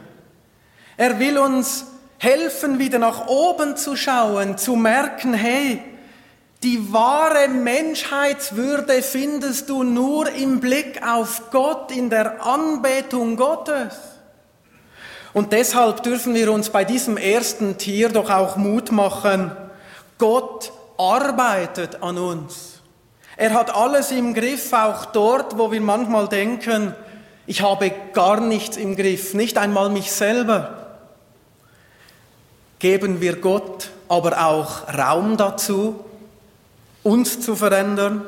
Er 0.98 1.18
will 1.18 1.40
uns 1.40 1.88
helfen, 2.20 2.80
wieder 2.80 3.00
nach 3.00 3.28
oben 3.28 3.76
zu 3.78 3.96
schauen, 3.96 4.58
zu 4.58 4.76
merken, 4.76 5.34
hey, 5.34 5.82
die 6.62 6.92
wahre 6.92 7.48
Menschheitswürde 7.48 9.02
findest 9.02 9.70
du 9.70 9.84
nur 9.84 10.30
im 10.30 10.60
Blick 10.60 11.02
auf 11.08 11.44
Gott, 11.52 11.92
in 11.92 12.10
der 12.10 12.46
Anbetung 12.46 13.38
Gottes. 13.38 13.96
Und 15.32 15.54
deshalb 15.54 16.04
dürfen 16.04 16.36
wir 16.36 16.52
uns 16.52 16.70
bei 16.70 16.84
diesem 16.84 17.16
ersten 17.16 17.78
Tier 17.78 18.10
doch 18.10 18.30
auch 18.30 18.58
Mut 18.58 18.92
machen. 18.92 19.52
Gott 20.18 20.74
arbeitet 20.98 22.04
an 22.04 22.18
uns. 22.18 22.82
Er 23.38 23.54
hat 23.54 23.74
alles 23.74 24.12
im 24.12 24.34
Griff, 24.34 24.74
auch 24.74 25.06
dort, 25.06 25.58
wo 25.58 25.72
wir 25.72 25.80
manchmal 25.80 26.28
denken, 26.28 26.94
ich 27.48 27.62
habe 27.62 27.92
gar 28.12 28.42
nichts 28.42 28.76
im 28.76 28.98
Griff, 28.98 29.34
nicht 29.34 29.58
einmal 29.58 29.90
mich 29.90 30.12
selber 30.12 30.79
geben 32.80 33.22
wir 33.22 33.36
Gott 33.36 33.92
aber 34.10 34.44
auch 34.44 34.88
Raum 34.94 35.38
dazu, 35.38 36.04
uns 37.04 37.40
zu 37.40 37.56
verändern. 37.56 38.26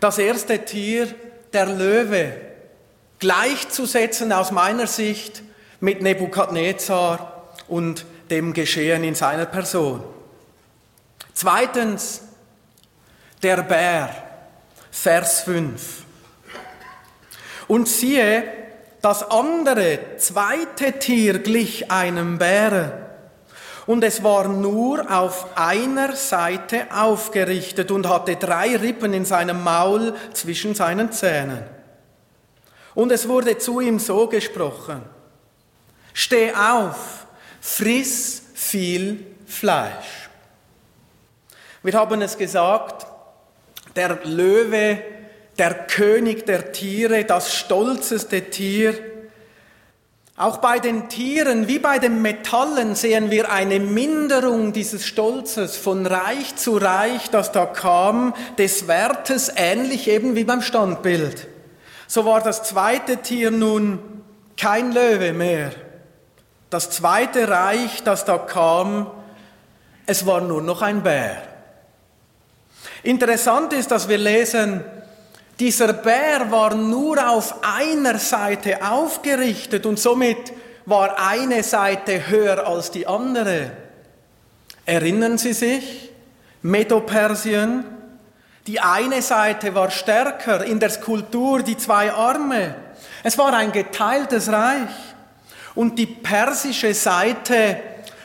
Das 0.00 0.18
erste 0.18 0.64
Tier, 0.64 1.14
der 1.52 1.66
Löwe, 1.66 2.40
gleichzusetzen 3.18 4.32
aus 4.32 4.50
meiner 4.50 4.86
Sicht 4.86 5.42
mit 5.80 6.00
Nebukadnezar 6.00 7.52
und 7.68 8.06
dem 8.30 8.54
Geschehen 8.54 9.04
in 9.04 9.14
seiner 9.14 9.46
Person. 9.46 10.02
Zweitens, 11.34 12.22
der 13.42 13.62
Bär, 13.62 14.14
Vers 14.90 15.42
5. 15.42 16.02
Und 17.68 17.88
siehe, 17.88 18.59
das 19.00 19.30
andere, 19.30 20.16
zweite 20.18 20.98
Tier 20.98 21.38
glich 21.38 21.90
einem 21.90 22.38
Bären, 22.38 22.92
und 23.86 24.04
es 24.04 24.22
war 24.22 24.46
nur 24.46 25.10
auf 25.10 25.56
einer 25.56 26.14
Seite 26.14 26.86
aufgerichtet 26.94 27.90
und 27.90 28.08
hatte 28.08 28.36
drei 28.36 28.76
Rippen 28.76 29.12
in 29.12 29.24
seinem 29.24 29.64
Maul 29.64 30.14
zwischen 30.32 30.76
seinen 30.76 31.10
Zähnen. 31.10 31.64
Und 32.94 33.10
es 33.10 33.26
wurde 33.26 33.58
zu 33.58 33.80
ihm 33.80 33.98
so 33.98 34.28
gesprochen, 34.28 35.02
steh 36.12 36.52
auf, 36.54 37.26
friss 37.60 38.42
viel 38.54 39.26
Fleisch. 39.46 40.30
Wir 41.82 41.94
haben 41.94 42.22
es 42.22 42.36
gesagt, 42.36 43.06
der 43.96 44.20
Löwe, 44.24 45.02
der 45.60 45.74
König 45.74 46.46
der 46.46 46.72
Tiere, 46.72 47.24
das 47.24 47.54
stolzeste 47.54 48.48
Tier. 48.48 48.94
Auch 50.34 50.56
bei 50.56 50.78
den 50.78 51.10
Tieren 51.10 51.68
wie 51.68 51.78
bei 51.78 51.98
den 51.98 52.22
Metallen 52.22 52.94
sehen 52.94 53.30
wir 53.30 53.52
eine 53.52 53.78
Minderung 53.78 54.72
dieses 54.72 55.04
Stolzes 55.04 55.76
von 55.76 56.06
Reich 56.06 56.56
zu 56.56 56.78
Reich, 56.78 57.28
das 57.28 57.52
da 57.52 57.66
kam, 57.66 58.34
des 58.56 58.88
Wertes 58.88 59.52
ähnlich 59.54 60.08
eben 60.08 60.34
wie 60.34 60.44
beim 60.44 60.62
Standbild. 60.62 61.46
So 62.06 62.24
war 62.24 62.40
das 62.40 62.62
zweite 62.62 63.18
Tier 63.18 63.50
nun 63.50 63.98
kein 64.56 64.92
Löwe 64.92 65.34
mehr. 65.34 65.72
Das 66.70 66.88
zweite 66.88 67.50
Reich, 67.50 68.02
das 68.02 68.24
da 68.24 68.38
kam, 68.38 69.10
es 70.06 70.24
war 70.24 70.40
nur 70.40 70.62
noch 70.62 70.80
ein 70.80 71.02
Bär. 71.02 71.42
Interessant 73.02 73.74
ist, 73.74 73.90
dass 73.90 74.08
wir 74.08 74.16
lesen, 74.16 74.84
dieser 75.60 75.92
Bär 75.92 76.50
war 76.50 76.74
nur 76.74 77.28
auf 77.28 77.62
einer 77.62 78.18
Seite 78.18 78.82
aufgerichtet 78.82 79.84
und 79.84 79.98
somit 79.98 80.52
war 80.86 81.18
eine 81.18 81.62
Seite 81.62 82.28
höher 82.28 82.66
als 82.66 82.90
die 82.90 83.06
andere. 83.06 83.70
Erinnern 84.86 85.36
Sie 85.36 85.52
sich? 85.52 86.10
Medopersien. 86.62 87.84
Die 88.66 88.80
eine 88.80 89.20
Seite 89.20 89.74
war 89.74 89.90
stärker 89.90 90.64
in 90.64 90.80
der 90.80 90.90
Skulptur, 90.90 91.62
die 91.62 91.76
zwei 91.76 92.10
Arme. 92.10 92.74
Es 93.22 93.36
war 93.36 93.52
ein 93.52 93.70
geteiltes 93.70 94.50
Reich. 94.50 94.88
Und 95.74 95.98
die 95.98 96.06
persische 96.06 96.94
Seite 96.94 97.80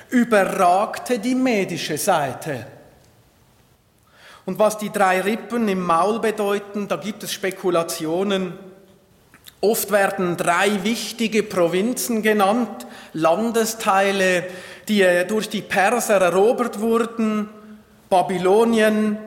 überragte 0.10 1.20
die 1.20 1.36
medische 1.36 1.98
Seite. 1.98 2.66
Und 4.46 4.60
was 4.60 4.78
die 4.78 4.92
drei 4.92 5.22
Rippen 5.22 5.68
im 5.68 5.82
Maul 5.82 6.20
bedeuten, 6.20 6.88
da 6.88 6.98
gibt 6.98 7.24
es 7.24 7.34
Spekulationen. 7.34 8.54
Oft 9.62 9.92
werden 9.92 10.38
drei 10.38 10.84
wichtige 10.84 11.42
Provinzen 11.42 12.22
genannt, 12.22 12.86
Landesteile, 13.14 14.46
die 14.88 15.02
äh, 15.02 15.26
durch 15.26 15.50
die 15.50 15.62
Perser 15.62 16.22
erobert 16.22 16.80
wurden, 16.80 17.50
Babylonien, 18.10 19.18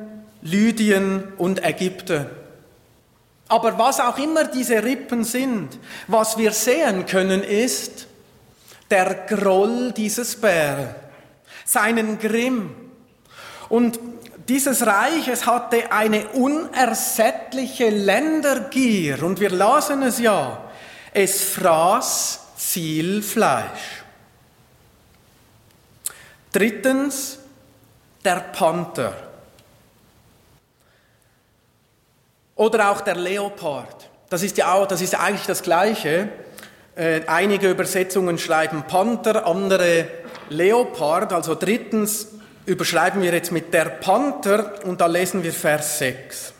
Lydien 0.43 1.33
und 1.37 1.65
Ägypten. 1.65 2.27
Aber 3.49 3.79
was 3.79 3.99
auch 3.99 4.19
immer 4.19 4.45
diese 4.45 4.85
Rippen 4.85 5.25
sind, 5.25 5.79
was 6.07 6.39
wir 6.39 6.53
sehen 6.53 7.07
können, 7.07 7.43
ist 7.43 8.07
der 8.91 9.15
Groll 9.27 9.93
dieses 9.93 10.37
Bären, 10.37 10.95
seinen 11.65 12.19
Grimm. 12.19 12.75
Und 13.69 13.99
dieses 14.49 14.87
Reich, 14.87 15.29
es 15.29 15.47
hatte 15.47 15.93
eine 15.93 16.29
unersättliche 16.29 17.91
Ländergier 17.91 19.23
und 19.23 19.41
wir 19.41 19.51
lasen 19.51 20.03
es 20.03 20.19
ja, 20.19 20.65
es 21.13 21.43
fraß 21.43 22.41
viel 22.57 23.23
Fleisch. 23.23 24.03
Drittens, 26.53 27.39
der 28.25 28.37
Panther. 28.37 29.15
Oder 32.57 32.91
auch 32.91 33.03
der 33.03 33.15
Leopard. 33.15 34.09
Das 34.31 34.43
ist 34.43 34.57
ja 34.57 34.73
auch, 34.73 34.87
das 34.87 35.01
ist 35.01 35.15
eigentlich 35.15 35.47
das 35.47 35.63
Gleiche. 35.63 36.29
Äh, 36.97 37.21
einige 37.27 37.71
Übersetzungen 37.71 38.39
schreiben 38.39 38.83
Panther, 38.89 39.47
andere 39.47 40.09
Leopard. 40.49 41.33
Also 41.33 41.55
drittens 41.55 42.29
überschreiben 42.69 43.23
wir 43.23 43.33
jetzt 43.33 43.51
mit 43.51 43.73
der 43.73 43.87
Panther 43.87 44.85
und 44.85 45.01
da 45.01 45.07
lesen 45.07 45.43
wir 45.43 45.53
Vers 45.53 45.99
6. 45.99 46.53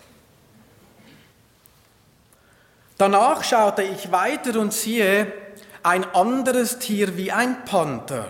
Danach 2.97 3.45
schaute 3.45 3.83
ich 3.83 4.11
weiter 4.11 4.59
und 4.59 4.73
siehe 4.73 5.31
ein 5.83 6.05
anderes 6.15 6.79
Tier 6.79 7.17
wie 7.17 7.31
ein 7.31 7.65
Panther. 7.67 8.27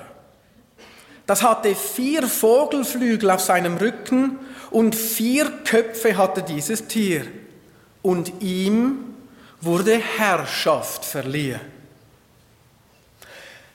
Das 1.26 1.42
hatte 1.42 1.74
vier 1.74 2.26
Vogelflügel 2.26 3.30
auf 3.30 3.40
seinem 3.40 3.76
Rücken 3.76 4.40
und 4.70 4.94
vier 4.96 5.48
Köpfe 5.64 6.16
hatte 6.16 6.42
dieses 6.42 6.88
Tier. 6.88 7.26
Und 8.02 8.42
ihm 8.42 9.14
wurde 9.60 9.98
Herrschaft 9.98 11.04
verliehen. 11.04 11.60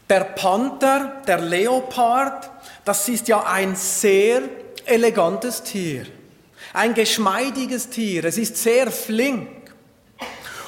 Der 0.09 0.25
Panther, 0.25 1.21
der 1.25 1.39
Leopard, 1.39 2.49
das 2.85 3.07
ist 3.07 3.27
ja 3.27 3.43
ein 3.43 3.75
sehr 3.75 4.41
elegantes 4.85 5.63
Tier, 5.63 6.05
ein 6.73 6.93
geschmeidiges 6.93 7.89
Tier, 7.89 8.25
es 8.25 8.37
ist 8.37 8.57
sehr 8.57 8.91
flink. 8.91 9.49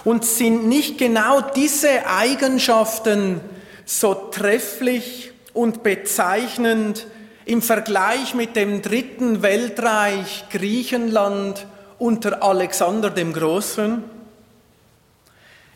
Und 0.04 0.23
sind 0.23 0.67
nicht 0.67 0.99
genau 0.99 1.41
diese 1.41 2.06
Eigenschaften 2.06 3.41
so 3.86 4.13
trefflich 4.13 5.32
und 5.54 5.82
bezeichnend 5.82 7.08
im 7.45 7.63
Vergleich 7.63 8.36
mit 8.36 8.56
dem 8.56 8.84
dritten 8.84 9.41
Weltreich 9.41 10.45
Griechenland 10.51 11.65
unter 11.97 12.43
Alexander 12.43 13.10
dem 13.10 13.34
Großen? 13.34 14.04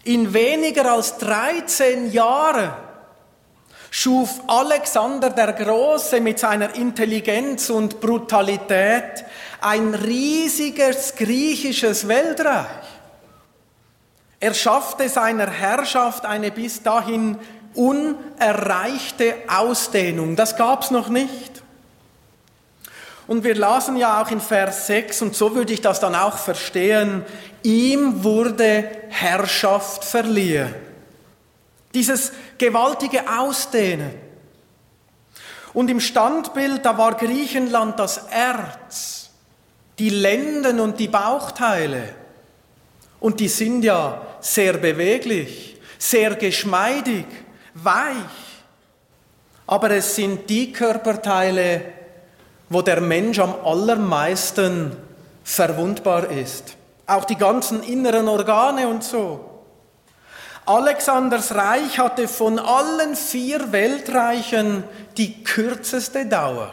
In 0.04 0.34
weniger 0.34 0.94
als 0.94 1.18
13 1.18 2.12
Jahren 2.12 2.72
schuf 3.92 4.42
Alexander 4.48 5.30
der 5.30 5.54
Große 5.54 6.22
mit 6.22 6.40
seiner 6.40 6.76
Intelligenz 6.76 7.70
und 7.70 8.00
Brutalität 8.00 9.26
ein 9.62 9.94
riesiges 9.94 11.16
griechisches 11.16 12.08
Weltreich. 12.08 12.66
Er 14.40 14.54
schaffte 14.54 15.10
seiner 15.10 15.50
Herrschaft 15.50 16.26
eine 16.26 16.52
bis 16.52 16.82
dahin 16.82 17.38
unerreichte 17.74 19.36
Ausdehnung. 19.48 20.36
Das 20.36 20.56
gab 20.56 20.84
es 20.84 20.92
noch 20.92 21.10
nicht. 21.10 21.62
Und 23.28 23.44
wir 23.44 23.54
lasen 23.54 23.96
ja 23.96 24.22
auch 24.22 24.32
in 24.32 24.42
Vers 24.42 24.88
6, 24.88 25.22
und 25.22 25.36
so 25.36 25.54
würde 25.54 25.74
ich 25.74 25.82
das 25.82 26.00
dann 26.00 26.16
auch 26.16 26.38
verstehen, 26.38 27.24
ihm 27.62 28.24
wurde 28.24 28.90
Herrschaft 29.10 30.04
verliehen. 30.04 30.74
Dieses 31.94 32.32
gewaltige 32.58 33.24
Ausdehnen. 33.30 34.14
Und 35.74 35.90
im 35.90 36.00
Standbild, 36.00 36.86
da 36.86 36.98
war 36.98 37.16
Griechenland 37.16 38.00
das 38.00 38.26
Erz, 38.32 39.30
die 39.98 40.10
Lenden 40.10 40.80
und 40.80 41.00
die 41.00 41.08
Bauchteile. 41.08 42.16
Und 43.20 43.40
die 43.40 43.48
sind 43.48 43.84
ja 43.84 44.22
sehr 44.40 44.74
beweglich, 44.74 45.78
sehr 45.98 46.36
geschmeidig, 46.36 47.26
weich. 47.74 48.16
Aber 49.68 49.92
es 49.92 50.16
sind 50.16 50.50
die 50.50 50.72
Körperteile, 50.72 51.82
wo 52.70 52.82
der 52.82 53.02
Mensch 53.02 53.40
am 53.40 53.54
allermeisten 53.64 54.96
verwundbar 55.44 56.30
ist. 56.32 56.76
Auch 57.06 57.26
die 57.26 57.36
ganzen 57.36 57.84
inneren 57.84 58.28
Organe 58.28 58.88
und 58.88 59.04
so. 59.04 59.49
Alexanders 60.70 61.56
Reich 61.56 61.98
hatte 61.98 62.28
von 62.28 62.60
allen 62.60 63.16
vier 63.16 63.72
Weltreichen 63.72 64.84
die 65.18 65.44
kürzeste 65.44 66.28
Dauer. 66.28 66.72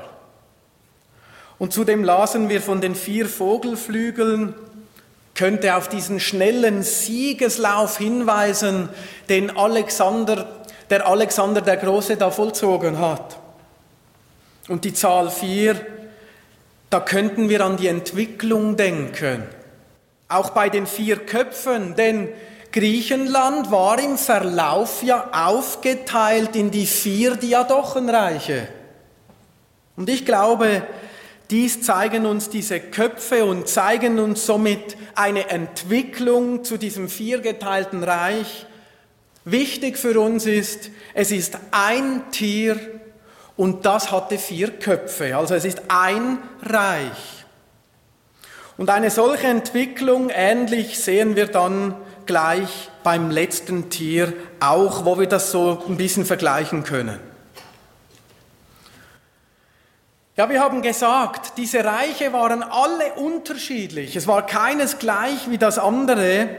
Und 1.56 1.72
zudem 1.72 2.04
lasen 2.04 2.50
wir 2.50 2.60
von 2.60 2.82
den 2.82 2.94
vier 2.94 3.26
Vogelflügeln, 3.26 4.54
könnte 5.34 5.76
auf 5.76 5.88
diesen 5.88 6.20
schnellen 6.20 6.82
Siegeslauf 6.82 7.96
hinweisen, 7.96 8.90
den 9.30 9.56
Alexander, 9.56 10.46
der 10.90 11.06
Alexander 11.08 11.62
der 11.62 11.78
Große 11.78 12.18
da 12.18 12.30
vollzogen 12.30 12.98
hat. 12.98 13.38
Und 14.68 14.84
die 14.84 14.92
Zahl 14.92 15.30
4, 15.30 15.74
da 16.90 17.00
könnten 17.00 17.48
wir 17.48 17.64
an 17.64 17.78
die 17.78 17.88
Entwicklung 17.88 18.76
denken. 18.76 19.44
Auch 20.28 20.50
bei 20.50 20.68
den 20.68 20.86
vier 20.86 21.16
Köpfen, 21.16 21.94
denn 21.94 22.28
Griechenland 22.72 23.70
war 23.70 23.98
im 23.98 24.18
Verlauf 24.18 25.02
ja 25.02 25.30
aufgeteilt 25.32 26.56
in 26.56 26.70
die 26.70 26.86
vier 26.86 27.36
Diadochenreiche. 27.36 28.68
Und 29.96 30.10
ich 30.10 30.26
glaube, 30.26 30.82
dies 31.50 31.82
zeigen 31.82 32.26
uns 32.26 32.50
diese 32.50 32.80
Köpfe 32.80 33.44
und 33.44 33.68
zeigen 33.68 34.18
uns 34.18 34.44
somit 34.44 34.96
eine 35.14 35.48
Entwicklung 35.48 36.64
zu 36.64 36.76
diesem 36.76 37.08
viergeteilten 37.08 38.02
Reich. 38.02 38.66
Wichtig 39.44 39.96
für 39.96 40.18
uns 40.20 40.44
ist, 40.46 40.90
es 41.14 41.30
ist 41.30 41.56
ein 41.70 42.30
Tier 42.32 42.78
und 43.56 43.86
das 43.86 44.10
hatte 44.10 44.38
vier 44.38 44.70
Köpfe. 44.70 45.36
Also 45.36 45.54
es 45.54 45.64
ist 45.64 45.82
ein 45.88 46.38
Reich. 46.62 47.44
Und 48.76 48.90
eine 48.90 49.10
solche 49.10 49.46
Entwicklung 49.46 50.30
ähnlich 50.30 50.98
sehen 50.98 51.36
wir 51.36 51.46
dann 51.46 51.94
gleich 52.26 52.90
beim 53.02 53.30
letzten 53.30 53.90
Tier 53.90 54.32
auch, 54.60 55.04
wo 55.04 55.18
wir 55.18 55.26
das 55.26 55.50
so 55.50 55.84
ein 55.88 55.96
bisschen 55.96 56.24
vergleichen 56.24 56.84
können. 56.84 57.20
Ja, 60.36 60.50
wir 60.50 60.60
haben 60.60 60.82
gesagt, 60.82 61.56
diese 61.56 61.82
Reiche 61.82 62.32
waren 62.34 62.62
alle 62.62 63.14
unterschiedlich. 63.14 64.16
Es 64.16 64.26
war 64.26 64.44
keines 64.44 64.98
gleich 64.98 65.48
wie 65.48 65.56
das 65.56 65.78
andere. 65.78 66.50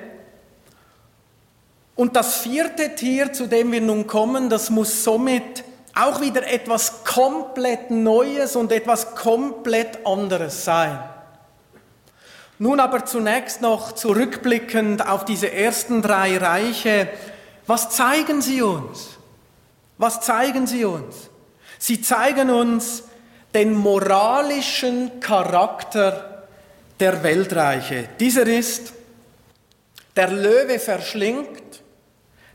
Und 1.95 2.15
das 2.15 2.37
vierte 2.37 2.95
Tier, 2.95 3.33
zu 3.33 3.47
dem 3.47 3.71
wir 3.71 3.81
nun 3.81 4.07
kommen, 4.07 4.49
das 4.49 4.71
muss 4.71 5.03
somit 5.03 5.63
auch 5.93 6.21
wieder 6.21 6.47
etwas 6.47 7.03
komplett 7.03 7.91
Neues 7.91 8.55
und 8.55 8.71
etwas 8.71 9.15
komplett 9.15 10.05
anderes 10.05 10.63
sein. 10.65 10.99
Nun 12.59 12.79
aber 12.79 13.05
zunächst 13.05 13.61
noch 13.61 13.91
zurückblickend 13.91 15.07
auf 15.07 15.25
diese 15.25 15.51
ersten 15.51 16.01
drei 16.01 16.37
Reiche. 16.37 17.07
Was 17.67 17.89
zeigen 17.91 18.41
sie 18.41 18.61
uns? 18.61 19.17
Was 19.97 20.21
zeigen 20.21 20.65
sie 20.65 20.85
uns? 20.85 21.29
Sie 21.77 22.01
zeigen 22.01 22.49
uns 22.49 23.03
den 23.53 23.73
moralischen 23.73 25.19
Charakter 25.19 26.47
der 26.99 27.21
Weltreiche. 27.23 28.09
Dieser 28.19 28.47
ist, 28.47 28.93
der 30.15 30.31
Löwe 30.31 30.79
verschlingt, 30.79 31.83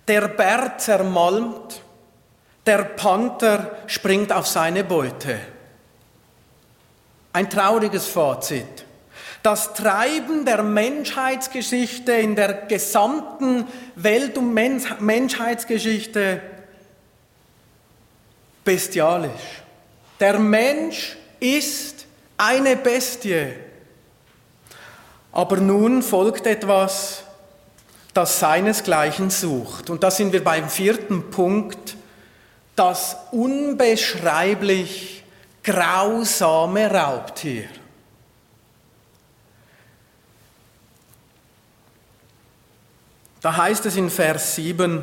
der 0.09 0.29
Bär 0.29 0.79
zermalmt, 0.79 1.81
der 2.67 2.85
Panther 2.85 3.71
springt 3.87 4.33
auf 4.33 4.49
seine 4.49 4.83
Beute. 4.83 5.39
Ein 7.33 7.49
trauriges 7.49 8.07
Fazit. 8.09 8.85
Das 9.43 9.75
Treiben 9.75 10.45
der 10.45 10.63
Menschheitsgeschichte 10.63 12.13
in 12.13 12.37
der 12.37 12.53
gesamten 12.67 13.67
Welt- 13.97 14.39
und 14.39 14.55
Menschheitsgeschichte 14.55 16.41
bestialisch. 18.65 19.63
Der 20.21 20.39
Mensch 20.39 21.17
ist 21.41 22.07
eine 22.37 22.77
Bestie. 22.77 23.49
Aber 25.33 25.57
nun 25.57 26.03
folgt 26.03 26.47
etwas, 26.47 27.25
das 28.15 28.39
seinesgleichen 28.39 29.31
sucht. 29.31 29.91
Und 29.91 30.05
da 30.05 30.11
sind 30.11 30.33
wir 30.33 30.45
beim 30.45 30.69
vierten 30.69 31.31
Punkt, 31.31 31.97
das 32.77 33.17
unbeschreiblich 33.33 35.25
grausame 35.65 36.91
Raubtier. 36.91 37.65
Da 43.43 43.57
heißt 43.57 43.87
es 43.87 43.97
in 43.97 44.09
Vers 44.09 44.55
7, 44.55 45.03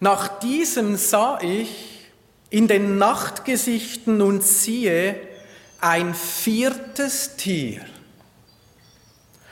nach 0.00 0.40
diesem 0.40 0.96
sah 0.96 1.38
ich 1.40 2.10
in 2.50 2.66
den 2.66 2.98
Nachtgesichten 2.98 4.20
und 4.20 4.42
siehe 4.42 5.14
ein 5.80 6.14
viertes 6.14 7.36
Tier, 7.36 7.84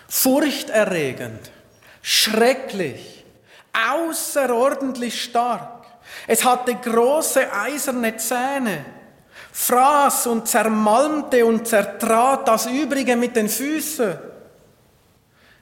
furchterregend, 0.08 1.52
schrecklich, 2.02 3.24
außerordentlich 3.72 5.22
stark. 5.22 5.86
Es 6.26 6.44
hatte 6.44 6.74
große 6.74 7.52
eiserne 7.52 8.16
Zähne, 8.16 8.84
fraß 9.52 10.26
und 10.26 10.48
zermalmte 10.48 11.46
und 11.46 11.68
zertrat 11.68 12.48
das 12.48 12.66
Übrige 12.66 13.14
mit 13.14 13.36
den 13.36 13.48
Füßen 13.48 14.35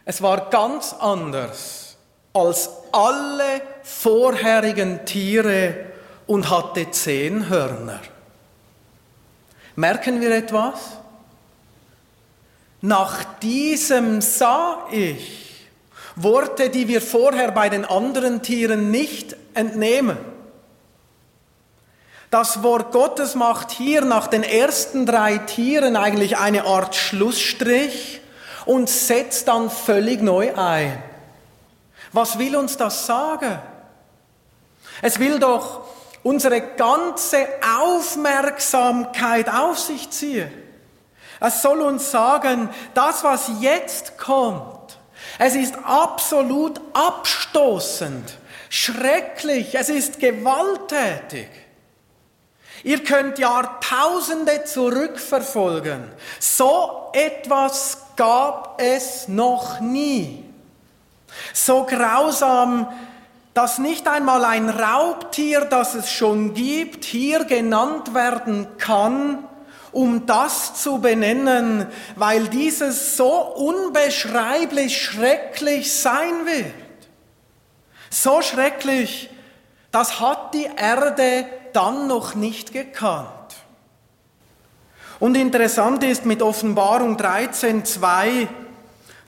es 0.05 0.23
war 0.23 0.51
ganz 0.51 0.95
anders 0.99 1.97
als 2.33 2.69
alle 2.93 3.63
vorherigen 3.83 5.05
Tiere 5.05 5.87
und 6.27 6.51
hatte 6.51 6.91
zehn 6.91 7.49
Hörner. 7.49 8.01
Merken 9.77 10.21
wir 10.21 10.31
etwas? 10.35 10.99
Nach 12.81 13.25
diesem 13.41 14.21
sah 14.21 14.87
ich 14.91 15.69
Worte, 16.17 16.71
die 16.71 16.87
wir 16.87 17.01
vorher 17.01 17.51
bei 17.51 17.69
den 17.69 17.85
anderen 17.85 18.43
Tieren 18.43 18.91
nicht 18.91 19.37
entnehmen. 19.55 20.19
Das 22.31 22.63
Wort 22.63 22.93
Gottes 22.93 23.35
macht 23.35 23.71
hier 23.71 24.03
nach 24.03 24.27
den 24.27 24.43
ersten 24.43 25.07
drei 25.07 25.39
Tieren 25.39 25.97
eigentlich 25.97 26.37
eine 26.37 26.65
Art 26.65 26.95
Schlussstrich 26.95 28.21
und 28.67 28.89
setzt 28.89 29.49
dann 29.49 29.71
völlig 29.71 30.23
neu 30.23 30.55
ein. 30.57 31.03
Was 32.13 32.39
will 32.39 32.57
uns 32.57 32.77
das 32.77 33.07
sagen? 33.07 33.59
Es 35.03 35.19
will 35.19 35.39
doch 35.39 35.83
unsere 36.23 36.61
ganze 36.61 37.47
Aufmerksamkeit 37.81 39.49
auf 39.49 39.79
sich 39.79 40.11
ziehen. 40.11 40.51
Es 41.41 41.61
soll 41.61 41.81
uns 41.83 42.11
sagen, 42.11 42.71
das, 42.95 43.23
was 43.25 43.51
jetzt 43.61 44.17
kommt, 44.17 44.99
es 45.39 45.55
ist 45.55 45.75
absolut 45.85 46.81
abstoßend, 46.93 48.39
schrecklich, 48.71 49.75
es 49.75 49.89
ist 49.89 50.21
gewalttätig. 50.21 51.49
Ihr 52.85 53.03
könnt 53.03 53.39
Jahrtausende 53.39 54.65
zurückverfolgen. 54.65 56.11
So 56.39 57.11
etwas 57.15 58.04
gab 58.17 58.81
es 58.81 59.29
noch 59.29 59.81
nie. 59.81 60.45
So 61.53 61.85
grausam, 61.85 62.89
dass 63.55 63.79
nicht 63.79 64.09
einmal 64.09 64.45
ein 64.45 64.69
Raubtier, 64.69 65.65
das 65.65 65.95
es 65.95 66.11
schon 66.11 66.55
gibt, 66.55 67.05
hier 67.05 67.45
genannt 67.45 68.15
werden 68.15 68.67
kann, 68.79 69.45
um 69.93 70.27
das 70.27 70.75
zu 70.75 70.99
benennen, 70.99 71.87
weil 72.17 72.49
dieses 72.49 73.17
so 73.17 73.31
unbeschreiblich 73.33 75.01
schrecklich 75.01 75.93
sein 75.93 76.47
wird. 76.47 76.75
So 78.11 78.43
schrecklich, 78.43 79.31
das 79.93 80.19
hat 80.19 80.55
die 80.55 80.69
Erde 80.77 81.47
dann 81.73 82.09
noch 82.09 82.35
nicht 82.35 82.73
gekannt. 82.73 83.29
Und 85.25 85.39
interessant 85.39 86.05
ist 86.05 86.27
mit 86.27 86.43
Offenbarung 86.43 87.17
13.2, 87.17 88.47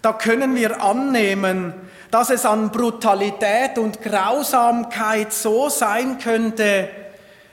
da 0.03 0.13
können 0.13 0.55
wir 0.55 0.83
annehmen, 0.83 1.73
dass 2.11 2.29
es 2.29 2.45
an 2.45 2.71
Brutalität 2.71 3.79
und 3.79 4.03
Grausamkeit 4.03 5.33
so 5.33 5.71
sein 5.71 6.19
könnte, 6.19 6.91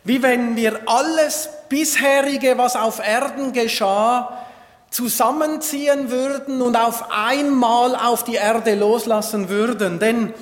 wie 0.03 0.21
wenn 0.21 0.57
wir 0.57 0.77
alles 0.87 1.47
bisherige, 1.69 2.57
was 2.57 2.75
auf 2.75 2.99
Erden 2.99 3.53
geschah, 3.53 4.45
zusammenziehen 4.89 6.11
würden 6.11 6.61
und 6.61 6.75
auf 6.75 7.05
einmal 7.11 7.95
auf 7.95 8.25
die 8.25 8.35
Erde 8.35 8.75
loslassen 8.75 9.47
würden. 9.47 9.99
Denn 9.99 10.33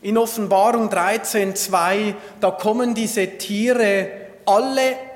in 0.00 0.16
Offenbarung 0.16 0.90
13.2, 0.90 2.14
da 2.40 2.52
kommen 2.52 2.94
diese 2.94 3.26
Tiere 3.36 4.10
alle 4.46 5.07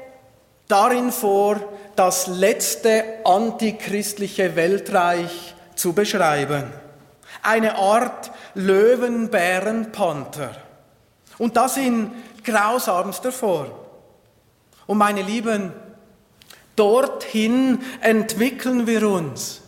darin 0.68 1.12
vor, 1.12 1.61
das 1.96 2.27
letzte 2.27 3.05
antichristliche 3.25 4.57
Weltreich 4.57 5.55
zu 5.75 5.92
beschreiben. 5.92 6.64
Eine 7.42 7.77
Art 7.77 8.31
Löwenbärenpanther. 8.55 10.57
Und 11.38 11.57
das 11.57 11.77
in 11.77 12.12
grausamster 12.44 13.33
Form. 13.33 13.72
Und 14.87 14.98
meine 14.98 15.22
Lieben, 15.22 15.72
dorthin 16.77 17.81
entwickeln 18.01 18.87
wir 18.87 19.09
uns. 19.09 19.61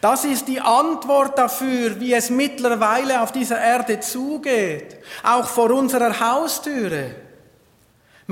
Das 0.00 0.24
ist 0.24 0.48
die 0.48 0.60
Antwort 0.60 1.38
dafür, 1.38 2.00
wie 2.00 2.12
es 2.12 2.30
mittlerweile 2.30 3.22
auf 3.22 3.30
dieser 3.30 3.60
Erde 3.60 4.00
zugeht, 4.00 4.96
auch 5.22 5.46
vor 5.46 5.70
unserer 5.70 6.18
Haustüre. 6.18 7.14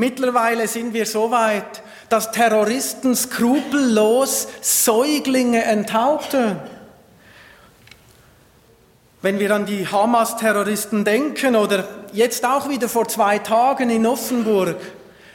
Mittlerweile 0.00 0.66
sind 0.66 0.94
wir 0.94 1.04
so 1.04 1.30
weit, 1.30 1.82
dass 2.08 2.32
Terroristen 2.32 3.14
skrupellos 3.14 4.48
Säuglinge 4.62 5.62
enthaupten. 5.62 6.56
Wenn 9.20 9.38
wir 9.38 9.54
an 9.54 9.66
die 9.66 9.86
Hamas-Terroristen 9.86 11.04
denken 11.04 11.54
oder 11.54 11.86
jetzt 12.14 12.46
auch 12.46 12.70
wieder 12.70 12.88
vor 12.88 13.08
zwei 13.08 13.40
Tagen 13.40 13.90
in 13.90 14.06
Offenburg, 14.06 14.76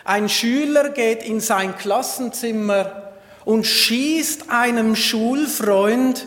ein 0.04 0.30
Schüler 0.30 0.90
geht 0.90 1.22
in 1.22 1.42
sein 1.42 1.78
Klassenzimmer 1.78 3.12
und 3.46 3.68
schießt 3.68 4.50
einem 4.50 4.96
Schulfreund 4.96 6.26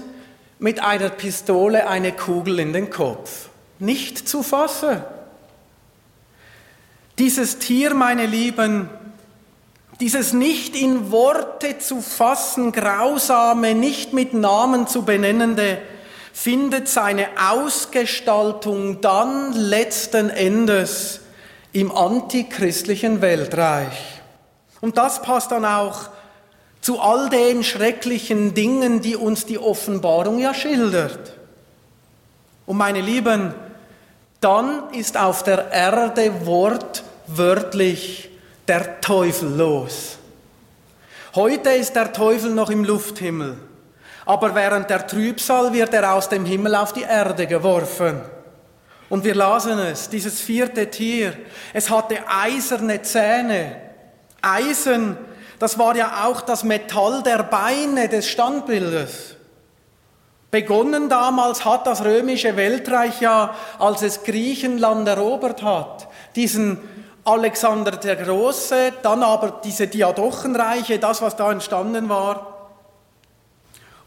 mit 0.61 0.81
einer 0.81 1.09
Pistole 1.09 1.88
eine 1.88 2.12
Kugel 2.12 2.61
in 2.61 2.72
den 2.72 2.88
Kopf. 2.88 3.48
Nicht 3.81 4.29
zu 4.29 4.44
fassen. 4.44 5.03
Dieses 7.19 7.59
Tier, 7.59 7.95
meine 7.95 8.27
Lieben, 8.27 8.89
dieses 10.01 10.33
nicht 10.33 10.77
in 10.77 11.11
Worte 11.11 11.79
zu 11.79 12.01
fassen, 12.01 12.71
grausame, 12.71 13.75
nicht 13.75 14.13
mit 14.13 14.35
Namen 14.35 14.87
zu 14.87 15.03
benennende, 15.03 15.79
findet 16.33 16.87
seine 16.87 17.27
Ausgestaltung 17.51 19.01
dann 19.01 19.53
letzten 19.53 20.31
Endes 20.31 21.21
im 21.73 21.91
antichristlichen 21.91 23.21
Weltreich. 23.21 24.21
Und 24.81 24.97
das 24.97 25.21
passt 25.21 25.51
dann 25.51 25.65
auch 25.65 26.11
zu 26.81 27.01
all 27.01 27.29
den 27.29 27.65
schrecklichen 27.65 28.55
Dingen, 28.55 29.01
die 29.01 29.17
uns 29.17 29.45
die 29.45 29.59
Offenbarung 29.59 30.39
ja 30.39 30.55
schildert. 30.55 31.35
Und 32.67 32.77
meine 32.77 33.01
Lieben, 33.01 33.53
dann 34.41 34.91
ist 34.93 35.17
auf 35.17 35.43
der 35.43 35.73
Erde 35.73 36.33
wortwörtlich 37.29 38.31
der 38.67 39.01
Teufel 39.01 39.51
los. 39.57 40.19
Heute 41.35 41.71
ist 41.71 41.95
der 41.95 42.12
Teufel 42.12 42.51
noch 42.51 42.71
im 42.71 42.85
Lufthimmel, 42.85 43.57
aber 44.25 44.55
während 44.55 44.91
der 44.91 45.07
Trübsal 45.07 45.73
wird 45.73 45.93
er 45.93 46.14
aus 46.14 46.29
dem 46.29 46.45
Himmel 46.45 46.75
auf 46.75 46.93
die 46.93 47.03
Erde 47.03 47.47
geworfen. 47.47 48.21
Und 49.11 49.25
wir 49.25 49.35
lasen 49.35 49.79
es, 49.79 50.09
dieses 50.09 50.41
vierte 50.41 50.91
Tier, 50.91 51.35
es 51.73 51.88
hatte 51.88 52.19
eiserne 52.27 53.01
Zähne. 53.03 53.77
Eisen, 54.43 55.17
das 55.59 55.79
war 55.79 55.97
ja 55.97 56.27
auch 56.27 56.41
das 56.43 56.62
Metall 56.64 57.23
der 57.23 57.43
Beine 57.43 58.09
des 58.09 58.29
Standbildes. 58.29 59.37
Begonnen 60.51 61.09
damals 61.11 61.64
hat 61.64 61.87
das 61.87 62.05
römische 62.05 62.57
Weltreich 62.57 63.21
ja, 63.21 63.55
als 63.79 64.03
es 64.03 64.25
Griechenland 64.25 65.07
erobert 65.07 65.62
hat, 65.62 66.09
diesen 66.37 66.79
Alexander 67.29 67.93
der 67.93 68.17
Große, 68.17 68.95
dann 69.03 69.23
aber 69.23 69.61
diese 69.62 69.87
Diadochenreiche, 69.87 70.99
das, 70.99 71.21
was 71.21 71.37
da 71.37 71.53
entstanden 71.53 72.09
war. 72.09 72.71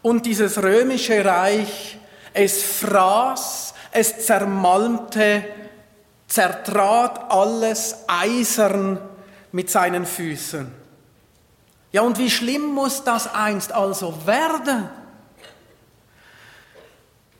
Und 0.02 0.26
dieses 0.26 0.60
römische 0.60 1.24
Reich, 1.24 1.98
es 2.34 2.62
fraß, 2.62 3.74
es 3.92 4.26
zermalmte, 4.26 5.44
zertrat 6.26 7.30
alles 7.30 8.04
eisern 8.08 8.98
mit 9.52 9.70
seinen 9.70 10.04
Füßen. 10.04 10.74
Ja, 11.92 12.02
und 12.02 12.18
wie 12.18 12.30
schlimm 12.30 12.72
muss 12.72 13.04
das 13.04 13.32
einst 13.32 13.72
also 13.72 14.26
werden? 14.26 14.88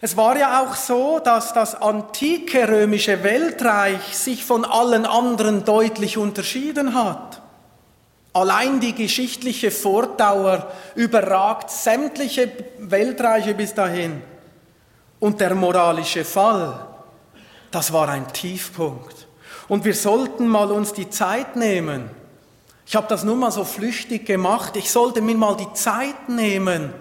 Es 0.05 0.17
war 0.17 0.37
ja 0.37 0.61
auch 0.61 0.75
so, 0.75 1.21
dass 1.21 1.53
das 1.53 1.81
antike 1.81 2.67
römische 2.69 3.23
Weltreich 3.23 4.19
sich 4.19 4.45
von 4.45 4.65
allen 4.65 5.07
anderen 5.07 5.65
deutlich 5.65 6.19
unterschieden 6.19 6.97
hat. 6.97 7.41
Allein 8.33 8.81
die 8.81 8.97
geschichtliche 8.97 9.71
Vordauer 9.71 10.73
überragt 10.97 11.71
sämtliche 11.71 12.51
Weltreiche 12.79 13.55
bis 13.55 13.75
dahin. 13.75 14.23
Und 15.21 15.41
der 15.41 15.55
moralische 15.55 16.25
Fall, 16.25 16.85
das 17.71 17.93
war 17.93 18.09
ein 18.09 18.27
Tiefpunkt. 18.33 19.29
Und 19.69 19.85
wir 19.85 19.95
sollten 19.95 20.49
mal 20.49 20.73
uns 20.73 20.93
die 20.93 21.11
Zeit 21.11 21.55
nehmen. 21.55 22.11
Ich 22.89 22.97
habe 22.97 23.07
das 23.07 23.23
nur 23.23 23.37
mal 23.37 23.53
so 23.53 23.63
flüchtig 23.63 24.27
gemacht. 24.27 24.75
Ich 24.75 24.91
sollte 24.91 25.21
mir 25.21 25.37
mal 25.37 25.57
die 25.57 25.73
Zeit 25.75 26.29
nehmen, 26.29 26.93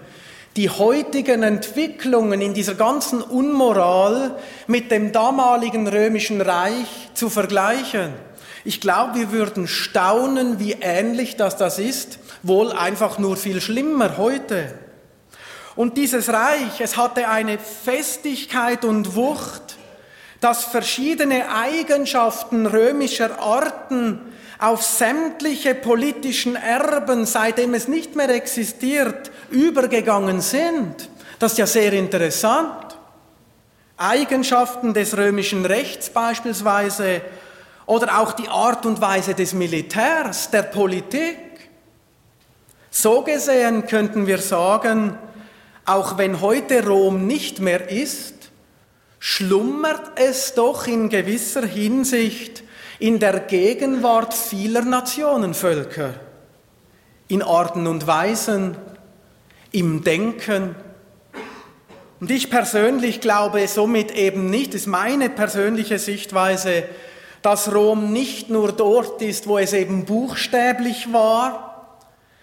die 0.56 0.68
heutigen 0.68 1.42
Entwicklungen 1.42 2.40
in 2.40 2.52
dieser 2.52 2.74
ganzen 2.74 3.22
Unmoral 3.22 4.36
mit 4.66 4.90
dem 4.90 5.12
damaligen 5.12 5.88
römischen 5.88 6.40
Reich 6.40 7.10
zu 7.14 7.30
vergleichen. 7.30 8.12
Ich 8.64 8.80
glaube, 8.80 9.18
wir 9.18 9.32
würden 9.32 9.66
staunen, 9.66 10.60
wie 10.60 10.76
ähnlich 10.80 11.36
das 11.36 11.56
das 11.56 11.78
ist, 11.78 12.18
wohl 12.42 12.70
einfach 12.72 13.18
nur 13.18 13.36
viel 13.36 13.60
schlimmer 13.60 14.18
heute. 14.18 14.74
Und 15.74 15.96
dieses 15.96 16.28
Reich, 16.28 16.80
es 16.80 16.96
hatte 16.96 17.28
eine 17.28 17.58
Festigkeit 17.58 18.84
und 18.84 19.16
Wucht, 19.16 19.78
dass 20.40 20.64
verschiedene 20.64 21.48
Eigenschaften 21.54 22.66
römischer 22.66 23.40
Arten 23.40 24.20
auf 24.62 24.84
sämtliche 24.84 25.74
politischen 25.74 26.54
Erben, 26.54 27.26
seitdem 27.26 27.74
es 27.74 27.88
nicht 27.88 28.14
mehr 28.14 28.28
existiert, 28.28 29.32
übergegangen 29.50 30.40
sind. 30.40 31.08
Das 31.40 31.52
ist 31.52 31.58
ja 31.58 31.66
sehr 31.66 31.92
interessant. 31.92 32.96
Eigenschaften 33.96 34.94
des 34.94 35.16
römischen 35.16 35.66
Rechts 35.66 36.10
beispielsweise 36.10 37.22
oder 37.86 38.20
auch 38.20 38.34
die 38.34 38.46
Art 38.46 38.86
und 38.86 39.00
Weise 39.00 39.34
des 39.34 39.52
Militärs, 39.52 40.52
der 40.52 40.62
Politik. 40.62 41.38
So 42.88 43.22
gesehen 43.22 43.88
könnten 43.88 44.28
wir 44.28 44.38
sagen, 44.38 45.18
auch 45.84 46.18
wenn 46.18 46.40
heute 46.40 46.86
Rom 46.86 47.26
nicht 47.26 47.58
mehr 47.58 47.90
ist, 47.90 48.52
schlummert 49.18 50.12
es 50.14 50.54
doch 50.54 50.86
in 50.86 51.08
gewisser 51.08 51.66
Hinsicht 51.66 52.62
in 53.02 53.18
der 53.18 53.40
Gegenwart 53.40 54.32
vieler 54.32 54.82
Nationenvölker, 54.82 56.14
in 57.26 57.42
Arten 57.42 57.88
und 57.88 58.06
Weisen, 58.06 58.76
im 59.72 60.04
Denken. 60.04 60.76
Und 62.20 62.30
ich 62.30 62.48
persönlich 62.48 63.20
glaube 63.20 63.66
somit 63.66 64.12
eben 64.12 64.50
nicht, 64.50 64.72
ist 64.74 64.86
meine 64.86 65.30
persönliche 65.30 65.98
Sichtweise, 65.98 66.84
dass 67.42 67.74
Rom 67.74 68.12
nicht 68.12 68.50
nur 68.50 68.70
dort 68.70 69.20
ist, 69.20 69.48
wo 69.48 69.58
es 69.58 69.72
eben 69.72 70.04
buchstäblich 70.04 71.12
war, 71.12 71.98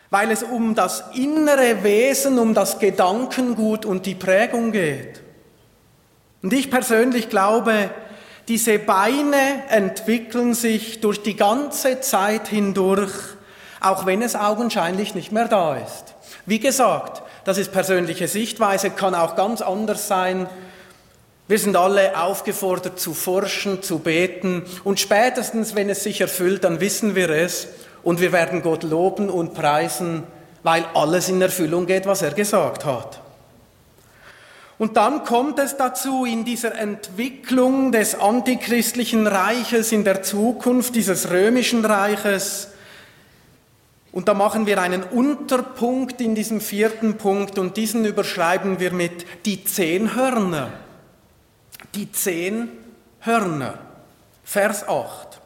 weil 0.10 0.30
es 0.30 0.44
um 0.44 0.76
das 0.76 1.06
innere 1.14 1.86
Wesen, 1.86 2.38
um 2.38 2.54
das 2.54 2.80
Gedankengut 2.80 3.86
und 3.86 4.06
die 4.06 4.16
Prägung 4.16 4.74
geht. 4.74 5.22
Und 6.42 6.52
ich 6.52 6.70
persönlich 6.70 7.30
glaube, 7.30 7.92
diese 8.50 8.80
Beine 8.80 9.64
entwickeln 9.70 10.56
sich 10.56 11.02
durch 11.02 11.22
die 11.22 11.36
ganze 11.36 12.02
Zeit 12.02 12.48
hindurch, 12.48 13.14
auch 13.80 14.08
wenn 14.08 14.24
es 14.24 14.36
augenscheinlich 14.36 15.14
nicht 15.14 15.32
mehr 15.32 15.48
da 15.48 15.76
ist. 15.76 16.16
Wie 16.48 16.60
gesagt, 16.60 17.22
das 17.46 17.60
ist 17.60 17.72
persönliche 17.72 18.28
Sichtweise, 18.28 18.90
kann 18.90 19.14
auch 19.14 19.36
ganz 19.36 19.62
anders 19.62 20.08
sein. 20.08 20.50
Wir 21.48 21.60
sind 21.60 21.76
alle 21.76 22.20
aufgefordert 22.20 23.00
zu 23.00 23.14
forschen, 23.14 23.84
zu 23.84 24.00
beten 24.00 24.64
und 24.84 25.00
spätestens, 25.00 25.76
wenn 25.76 25.90
es 25.92 26.04
sich 26.04 26.20
erfüllt, 26.20 26.64
dann 26.64 26.80
wissen 26.80 27.14
wir 27.14 27.30
es 27.30 27.68
und 28.02 28.20
wir 28.20 28.32
werden 28.32 28.64
Gott 28.64 28.82
loben 28.82 29.30
und 29.30 29.54
preisen, 29.54 30.24
weil 30.64 30.86
alles 30.96 31.30
in 31.30 31.40
Erfüllung 31.40 31.86
geht, 31.86 32.08
was 32.08 32.24
er 32.24 32.32
gesagt 32.32 32.84
hat. 32.84 33.22
Und 34.80 34.96
dann 34.96 35.26
kommt 35.26 35.60
es 35.60 35.76
dazu 35.76 36.24
in 36.24 36.46
dieser 36.46 36.74
Entwicklung 36.74 37.92
des 37.92 38.16
antichristlichen 38.16 39.28
Reiches 39.28 39.92
in 39.92 40.06
der 40.06 40.24
Zukunft, 40.24 40.96
dieses 40.96 41.30
römischen 41.30 41.84
Reiches. 41.84 42.70
Und 44.14 44.30
da 44.30 44.34
machen 44.34 44.66
wir 44.66 44.82
einen 44.82 45.04
Unterpunkt 45.04 46.22
in 46.22 46.34
diesem 46.34 46.62
vierten 46.62 47.18
Punkt 47.18 47.60
und 47.60 47.76
diesen 47.76 48.06
überschreiben 48.06 48.80
wir 48.80 48.94
mit 48.94 49.26
die 49.46 49.66
zehn 49.66 50.16
Hörner. 50.16 50.72
Die 51.94 52.10
zehn 52.14 52.70
Hörner. 53.20 53.80
Vers 54.46 54.88
8. 54.88 55.42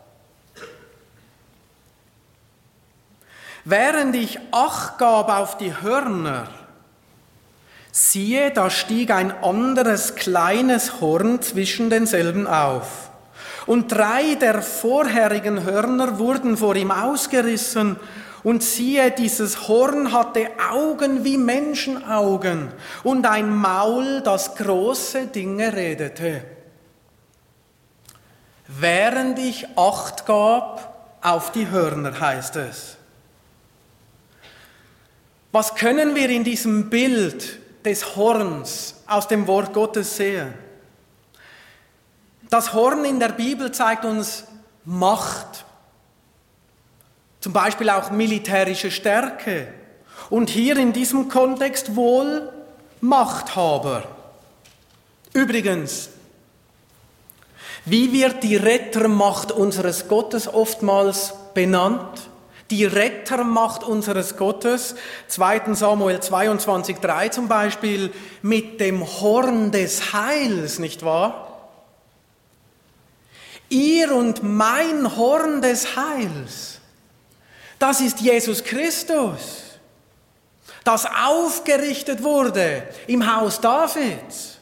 Während 3.65 4.15
ich 4.15 4.39
Acht 4.52 5.00
gab 5.00 5.30
auf 5.30 5.58
die 5.58 5.82
Hörner, 5.82 6.48
Siehe, 7.95 8.49
da 8.49 8.71
stieg 8.71 9.12
ein 9.12 9.32
anderes 9.43 10.15
kleines 10.15 10.99
Horn 10.99 11.43
zwischen 11.43 11.91
denselben 11.91 12.47
auf. 12.47 13.12
Und 13.67 13.91
drei 13.91 14.34
der 14.34 14.63
vorherigen 14.63 15.63
Hörner 15.63 16.17
wurden 16.17 16.58
vor 16.58 16.75
ihm 16.75 16.89
ausgerissen, 16.89 17.97
und 18.41 18.62
siehe, 18.63 19.12
dieses 19.12 19.69
Horn 19.69 20.12
hatte 20.12 20.49
Augen 20.71 21.23
wie 21.23 21.38
Menschenaugen 21.38 22.73
und 23.03 23.25
ein 23.25 23.56
Maul, 23.56 24.21
das 24.21 24.56
große 24.56 25.27
Dinge 25.27 25.71
redete. 25.73 26.43
Während 28.67 29.38
ich 29.38 29.67
Acht 29.77 30.25
gab 30.25 31.17
auf 31.21 31.51
die 31.51 31.69
Hörner, 31.69 32.19
heißt 32.19 32.56
es. 32.58 32.97
Was 35.53 35.75
können 35.75 36.15
wir 36.15 36.29
in 36.29 36.43
diesem 36.43 36.89
Bild 36.89 37.60
des 37.84 38.15
Horns 38.15 38.96
aus 39.08 39.28
dem 39.28 39.48
Wort 39.48 39.74
Gottes 39.74 40.15
sehen? 40.15 40.54
Das 42.50 42.74
Horn 42.74 43.06
in 43.06 43.19
der 43.19 43.30
Bibel 43.30 43.72
zeigt 43.72 44.06
uns 44.06 44.46
Macht, 44.86 45.65
zum 47.39 47.54
Beispiel 47.54 47.89
auch 47.89 48.12
militärische 48.12 48.91
Stärke 48.91 49.67
und 50.30 50.50
hier 50.50 50.78
in 50.78 50.93
diesem 50.93 51.30
Kontext 51.30 51.96
wohl 51.96 52.52
Machthaber. 53.02 54.04
Übrigens, 55.34 56.10
wie 57.86 58.13
wird 58.13 58.43
die 58.43 58.56
Rettermacht 58.56 59.52
unseres 59.52 60.08
Gottes 60.08 60.48
oftmals 60.48 61.34
benannt? 61.54 62.30
Die 62.69 62.86
Rettermacht 62.86 63.84
unseres 63.84 64.38
Gottes, 64.38 64.95
2 65.28 65.73
Samuel 65.73 66.19
22, 66.19 66.97
3 66.97 67.30
zum 67.30 67.47
Beispiel, 67.47 68.12
mit 68.41 68.80
dem 68.80 69.06
Horn 69.06 69.71
des 69.71 70.13
Heils, 70.13 70.80
nicht 70.80 71.04
wahr? 71.04 71.69
Ihr 73.69 74.13
und 74.13 74.43
mein 74.43 75.17
Horn 75.17 75.62
des 75.62 75.95
Heils, 75.95 76.80
das 77.80 78.02
ist 78.02 78.21
Jesus 78.21 78.63
Christus, 78.63 79.80
das 80.84 81.06
aufgerichtet 81.06 82.23
wurde 82.23 82.84
im 83.08 83.36
Haus 83.36 83.60
Davids. 83.60 84.52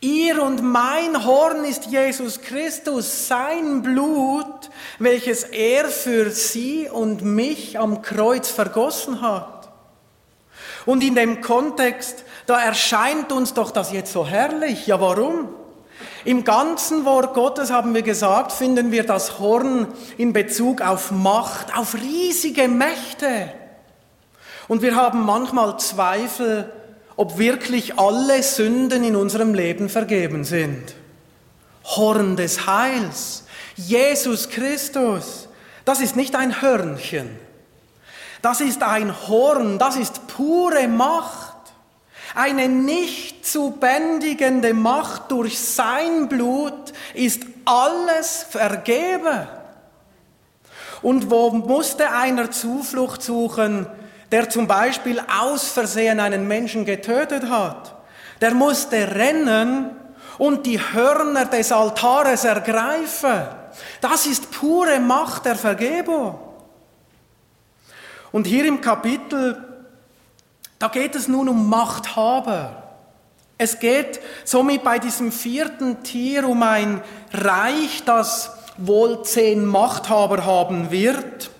Ihr 0.00 0.42
und 0.42 0.62
mein 0.62 1.26
Horn 1.26 1.64
ist 1.64 1.86
Jesus 1.86 2.40
Christus, 2.40 3.28
sein 3.28 3.82
Blut, 3.82 4.70
welches 4.98 5.44
er 5.44 5.88
für 5.88 6.30
sie 6.30 6.88
und 6.88 7.22
mich 7.22 7.78
am 7.78 8.00
Kreuz 8.00 8.48
vergossen 8.48 9.20
hat. 9.20 9.68
Und 10.86 11.04
in 11.04 11.14
dem 11.14 11.42
Kontext, 11.42 12.24
da 12.46 12.58
erscheint 12.58 13.30
uns 13.30 13.52
doch 13.52 13.70
das 13.70 13.92
jetzt 13.92 14.12
so 14.12 14.26
herrlich. 14.26 14.86
Ja, 14.86 15.00
warum? 15.02 15.50
Im 16.24 16.44
ganzen 16.44 17.04
Wort 17.04 17.34
Gottes 17.34 17.70
haben 17.70 17.94
wir 17.94 18.02
gesagt, 18.02 18.52
finden 18.52 18.92
wir 18.92 19.04
das 19.04 19.38
Horn 19.38 19.88
in 20.16 20.32
Bezug 20.32 20.80
auf 20.80 21.10
Macht, 21.10 21.76
auf 21.76 21.94
riesige 21.94 22.68
Mächte. 22.68 23.52
Und 24.66 24.80
wir 24.80 24.96
haben 24.96 25.24
manchmal 25.26 25.78
Zweifel, 25.78 26.72
ob 27.20 27.36
wirklich 27.36 27.98
alle 27.98 28.42
Sünden 28.42 29.04
in 29.04 29.14
unserem 29.14 29.52
Leben 29.52 29.90
vergeben 29.90 30.42
sind. 30.42 30.94
Horn 31.84 32.34
des 32.34 32.66
Heils, 32.66 33.44
Jesus 33.76 34.48
Christus, 34.48 35.46
das 35.84 36.00
ist 36.00 36.16
nicht 36.16 36.34
ein 36.34 36.62
Hörnchen, 36.62 37.28
das 38.40 38.62
ist 38.62 38.82
ein 38.82 39.28
Horn, 39.28 39.78
das 39.78 39.96
ist 39.96 40.28
pure 40.28 40.88
Macht, 40.88 41.56
eine 42.34 42.70
nicht 42.70 43.44
zu 43.46 43.72
bändigende 43.72 44.72
Macht 44.72 45.30
durch 45.30 45.58
sein 45.60 46.26
Blut 46.26 46.94
ist 47.12 47.42
alles 47.66 48.46
vergeben. 48.48 49.46
Und 51.02 51.30
wo 51.30 51.50
musste 51.50 52.12
einer 52.12 52.50
Zuflucht 52.50 53.20
suchen? 53.20 53.86
Der 54.30 54.48
zum 54.48 54.66
Beispiel 54.66 55.20
aus 55.40 55.68
Versehen 55.68 56.20
einen 56.20 56.46
Menschen 56.46 56.84
getötet 56.84 57.48
hat, 57.48 57.94
der 58.40 58.54
musste 58.54 59.14
rennen 59.14 59.90
und 60.38 60.64
die 60.66 60.80
Hörner 60.80 61.44
des 61.46 61.72
Altares 61.72 62.44
ergreifen. 62.44 63.42
Das 64.00 64.26
ist 64.26 64.50
pure 64.50 64.98
Macht 65.00 65.44
der 65.44 65.56
Vergebung. 65.56 66.38
Und 68.32 68.46
hier 68.46 68.64
im 68.64 68.80
Kapitel, 68.80 69.62
da 70.78 70.88
geht 70.88 71.14
es 71.14 71.28
nun 71.28 71.48
um 71.48 71.68
Machthaber. 71.68 72.82
Es 73.58 73.78
geht 73.78 74.20
somit 74.44 74.82
bei 74.82 74.98
diesem 74.98 75.32
vierten 75.32 76.02
Tier 76.02 76.48
um 76.48 76.62
ein 76.62 77.02
Reich, 77.32 78.02
das 78.06 78.52
wohl 78.78 79.22
zehn 79.24 79.66
Machthaber 79.66 80.46
haben 80.46 80.90
wird. 80.90 81.50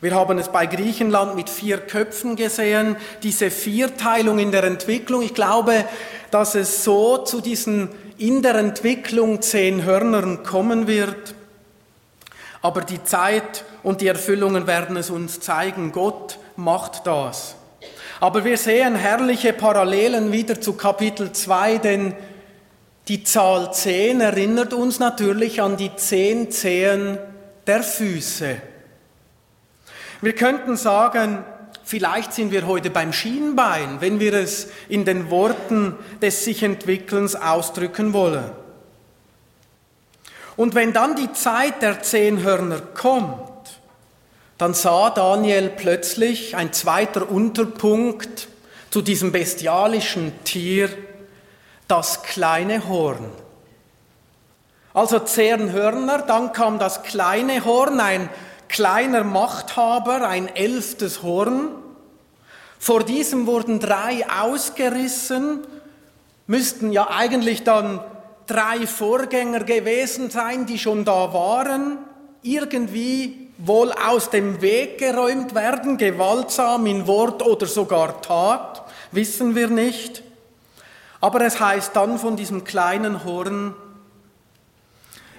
Wir 0.00 0.14
haben 0.14 0.38
es 0.38 0.48
bei 0.48 0.64
Griechenland 0.64 1.36
mit 1.36 1.50
vier 1.50 1.76
Köpfen 1.76 2.34
gesehen, 2.34 2.96
diese 3.22 3.50
Vierteilung 3.50 4.38
in 4.38 4.50
der 4.50 4.64
Entwicklung. 4.64 5.20
Ich 5.20 5.34
glaube, 5.34 5.84
dass 6.30 6.54
es 6.54 6.84
so 6.84 7.18
zu 7.18 7.42
diesen 7.42 7.90
in 8.16 8.42
der 8.42 8.54
Entwicklung 8.54 9.42
zehn 9.42 9.84
Hörnern 9.84 10.42
kommen 10.42 10.86
wird. 10.86 11.34
Aber 12.62 12.80
die 12.80 13.02
Zeit 13.04 13.64
und 13.82 14.00
die 14.00 14.06
Erfüllungen 14.06 14.66
werden 14.66 14.96
es 14.96 15.10
uns 15.10 15.40
zeigen. 15.40 15.92
Gott 15.92 16.38
macht 16.56 17.06
das. 17.06 17.56
Aber 18.20 18.44
wir 18.44 18.56
sehen 18.56 18.94
herrliche 18.94 19.52
Parallelen 19.52 20.32
wieder 20.32 20.60
zu 20.60 20.74
Kapitel 20.74 21.32
2, 21.32 21.78
denn 21.78 22.14
die 23.08 23.24
Zahl 23.24 23.72
10 23.72 24.20
erinnert 24.20 24.72
uns 24.72 24.98
natürlich 24.98 25.60
an 25.62 25.76
die 25.76 25.94
zehn 25.96 26.50
Zehen 26.50 27.18
der 27.66 27.82
Füße. 27.82 28.69
Wir 30.22 30.34
könnten 30.34 30.76
sagen, 30.76 31.44
vielleicht 31.82 32.34
sind 32.34 32.52
wir 32.52 32.66
heute 32.66 32.90
beim 32.90 33.12
Schienbein, 33.12 34.00
wenn 34.00 34.20
wir 34.20 34.34
es 34.34 34.68
in 34.88 35.04
den 35.04 35.30
Worten 35.30 35.96
des 36.20 36.44
sich 36.44 36.62
Entwickelns 36.62 37.34
ausdrücken 37.34 38.12
wollen. 38.12 38.50
Und 40.56 40.74
wenn 40.74 40.92
dann 40.92 41.16
die 41.16 41.32
Zeit 41.32 41.80
der 41.80 42.02
zehn 42.02 42.42
Hörner 42.42 42.80
kommt, 42.80 43.50
dann 44.58 44.74
sah 44.74 45.08
Daniel 45.08 45.70
plötzlich 45.70 46.54
ein 46.54 46.74
zweiter 46.74 47.30
Unterpunkt 47.30 48.48
zu 48.90 49.00
diesem 49.00 49.32
bestialischen 49.32 50.44
Tier, 50.44 50.90
das 51.88 52.22
kleine 52.22 52.86
Horn. 52.86 53.30
Also 54.92 55.20
zehn 55.20 55.72
Hörner, 55.72 56.18
dann 56.18 56.52
kam 56.52 56.78
das 56.78 57.04
kleine 57.04 57.64
Horn, 57.64 58.00
ein 58.00 58.28
kleiner 58.70 59.24
Machthaber, 59.24 60.26
ein 60.28 60.48
elftes 60.54 61.22
Horn. 61.22 61.68
Vor 62.78 63.04
diesem 63.04 63.46
wurden 63.46 63.80
drei 63.80 64.24
ausgerissen, 64.30 65.60
müssten 66.46 66.92
ja 66.92 67.10
eigentlich 67.10 67.64
dann 67.64 68.00
drei 68.46 68.86
Vorgänger 68.86 69.64
gewesen 69.64 70.30
sein, 70.30 70.66
die 70.66 70.78
schon 70.78 71.04
da 71.04 71.32
waren, 71.32 71.98
irgendwie 72.42 73.48
wohl 73.58 73.92
aus 73.92 74.30
dem 74.30 74.62
Weg 74.62 74.98
geräumt 74.98 75.54
werden, 75.54 75.98
gewaltsam 75.98 76.86
in 76.86 77.06
Wort 77.06 77.44
oder 77.44 77.66
sogar 77.66 78.22
Tat, 78.22 78.82
wissen 79.12 79.54
wir 79.54 79.68
nicht. 79.68 80.22
Aber 81.20 81.42
es 81.42 81.60
heißt 81.60 81.94
dann 81.94 82.18
von 82.18 82.36
diesem 82.36 82.64
kleinen 82.64 83.24
Horn, 83.24 83.74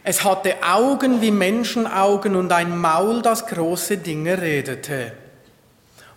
es 0.04 0.24
hatte 0.24 0.56
Augen 0.64 1.22
wie 1.22 1.32
Menschenaugen 1.32 2.36
und 2.36 2.52
ein 2.52 2.78
Maul, 2.78 3.22
das 3.22 3.46
große 3.46 3.98
Dinge 3.98 4.42
redete. 4.42 5.12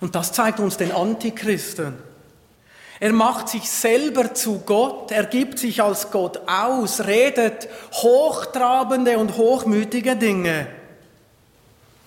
Und 0.00 0.14
das 0.14 0.32
zeigt 0.32 0.58
uns 0.60 0.76
den 0.76 0.92
Antichristen. 0.92 1.94
Er 3.00 3.12
macht 3.12 3.48
sich 3.48 3.68
selber 3.68 4.32
zu 4.32 4.60
Gott, 4.60 5.10
er 5.10 5.24
gibt 5.24 5.58
sich 5.58 5.82
als 5.82 6.10
Gott 6.10 6.40
aus, 6.46 7.04
redet 7.04 7.68
hochtrabende 7.92 9.18
und 9.18 9.36
hochmütige 9.36 10.16
Dinge. 10.16 10.66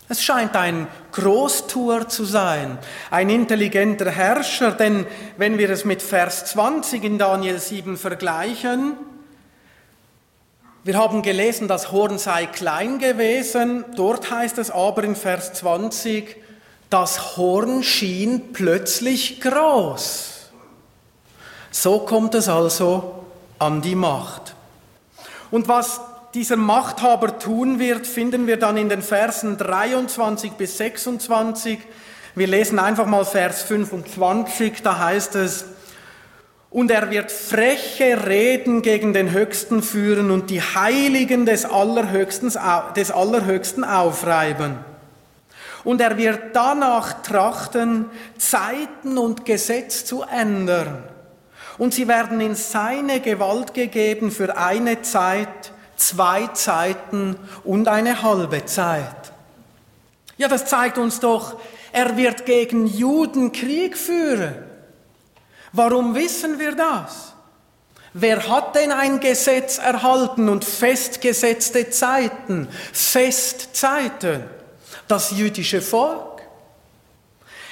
Es 0.10 0.24
scheint 0.24 0.56
ein 0.56 0.88
Großtuer 1.12 2.08
zu 2.08 2.24
sein, 2.24 2.78
ein 3.12 3.30
intelligenter 3.30 4.10
Herrscher, 4.10 4.71
denn 4.71 5.06
wenn 5.36 5.58
wir 5.58 5.69
es 5.69 5.84
mit 5.84 6.02
Vers 6.02 6.46
20 6.46 7.04
in 7.04 7.17
Daniel 7.17 7.60
7 7.60 7.98
vergleichen, 7.98 8.94
wir 10.88 10.98
haben 10.98 11.21
gelesen, 11.21 11.67
das 11.67 11.92
Horn 11.92 12.17
sei 12.17 12.46
klein 12.46 12.98
gewesen. 12.98 13.83
Dort 13.98 14.31
heißt 14.31 14.58
es 14.58 14.71
aber 14.71 15.04
in 15.04 15.17
Vers 15.17 15.52
20, 15.56 16.38
das 16.90 17.35
Horn 17.35 17.83
schien 17.83 18.54
plötzlich 18.54 19.42
groß. 19.42 20.50
So 21.71 22.00
kommt 22.00 22.35
es 22.35 22.48
also 22.48 23.25
an 23.60 23.81
die 23.81 23.96
Macht. 23.96 24.56
Und 25.52 25.67
was 25.67 26.00
dieser 26.33 26.56
Machthaber 26.56 27.38
tun 27.38 27.79
wird, 27.79 28.08
finden 28.08 28.48
wir 28.48 28.56
dann 28.56 28.77
in 28.77 28.88
den 28.88 29.02
Versen 29.02 29.58
23 29.58 30.54
bis 30.54 30.77
26. 30.77 31.79
Wir 32.33 32.48
lesen 32.48 32.79
einfach 32.79 33.08
mal 33.08 33.25
Vers 33.25 33.63
25, 33.63 34.83
da 34.83 35.00
heißt 35.00 35.35
es, 35.35 35.65
und 36.78 36.92
er 36.92 37.10
wird 37.10 37.32
freche 37.32 38.28
Reden 38.28 38.84
gegen 38.84 39.12
den 39.12 39.32
Höchsten 39.32 39.82
führen 39.82 40.30
und 40.30 40.52
die 40.52 40.62
Heiligen 40.62 41.48
des 41.48 41.65
Allerhöchsten, 41.65 42.54
des 42.96 43.10
Allerhöchsten 43.10 43.84
aufreiben. 43.84 44.78
Und 45.84 46.02
er 46.02 46.19
wird 46.19 46.40
danach 46.56 47.23
trachten, 47.23 48.06
Zeiten 48.38 49.17
und 49.17 49.44
Gesetz 49.44 50.06
zu 50.06 50.21
ändern. 50.21 51.02
Und 51.80 51.96
sie 51.96 52.08
werden 52.08 52.40
in 52.42 52.54
seine 52.54 53.21
Gewalt 53.21 53.73
gegeben 53.73 54.30
für 54.30 54.56
eine 54.56 55.02
Zeit, 55.02 55.71
zwei 55.96 56.46
Zeiten 56.54 57.38
und 57.63 57.88
eine 57.88 58.21
halbe 58.21 58.65
Zeit. 58.65 59.32
Ja, 60.38 60.48
das 60.48 60.67
zeigt 60.67 61.00
uns 61.00 61.19
doch, 61.19 61.60
er 61.92 62.17
wird 62.17 62.46
gegen 62.46 62.86
Juden 62.86 63.52
Krieg 63.52 63.98
führen. 63.98 64.67
Warum 65.72 66.15
wissen 66.15 66.60
wir 66.60 66.76
das? 66.76 67.34
Wer 68.13 68.48
hat 68.50 68.76
denn 68.76 68.92
ein 68.92 69.20
Gesetz 69.20 69.78
erhalten 69.78 70.50
und 70.50 70.65
festgesetzte 70.65 71.90
Zeiten, 71.90 72.68
Festzeiten? 72.94 74.44
Das 75.08 75.32
jüdische 75.32 75.82
Volk. 75.82 76.42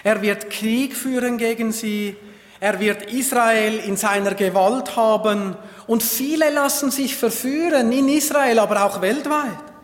Er 0.04 0.22
wird 0.22 0.50
Krieg 0.50 0.96
führen 0.96 1.38
gegen 1.38 1.72
sie, 1.72 2.16
er 2.60 2.80
wird 2.80 3.12
Israel 3.12 3.80
in 3.80 3.98
seiner 3.98 4.36
Gewalt 4.36 4.96
haben 4.96 5.56
und 5.88 6.04
viele 6.04 6.52
lassen 6.52 6.92
sich 6.92 7.16
verführen, 7.16 7.92
in 7.92 8.08
Israel, 8.08 8.60
aber 8.60 8.86
auch 8.86 9.02
weltweit. 9.02 9.75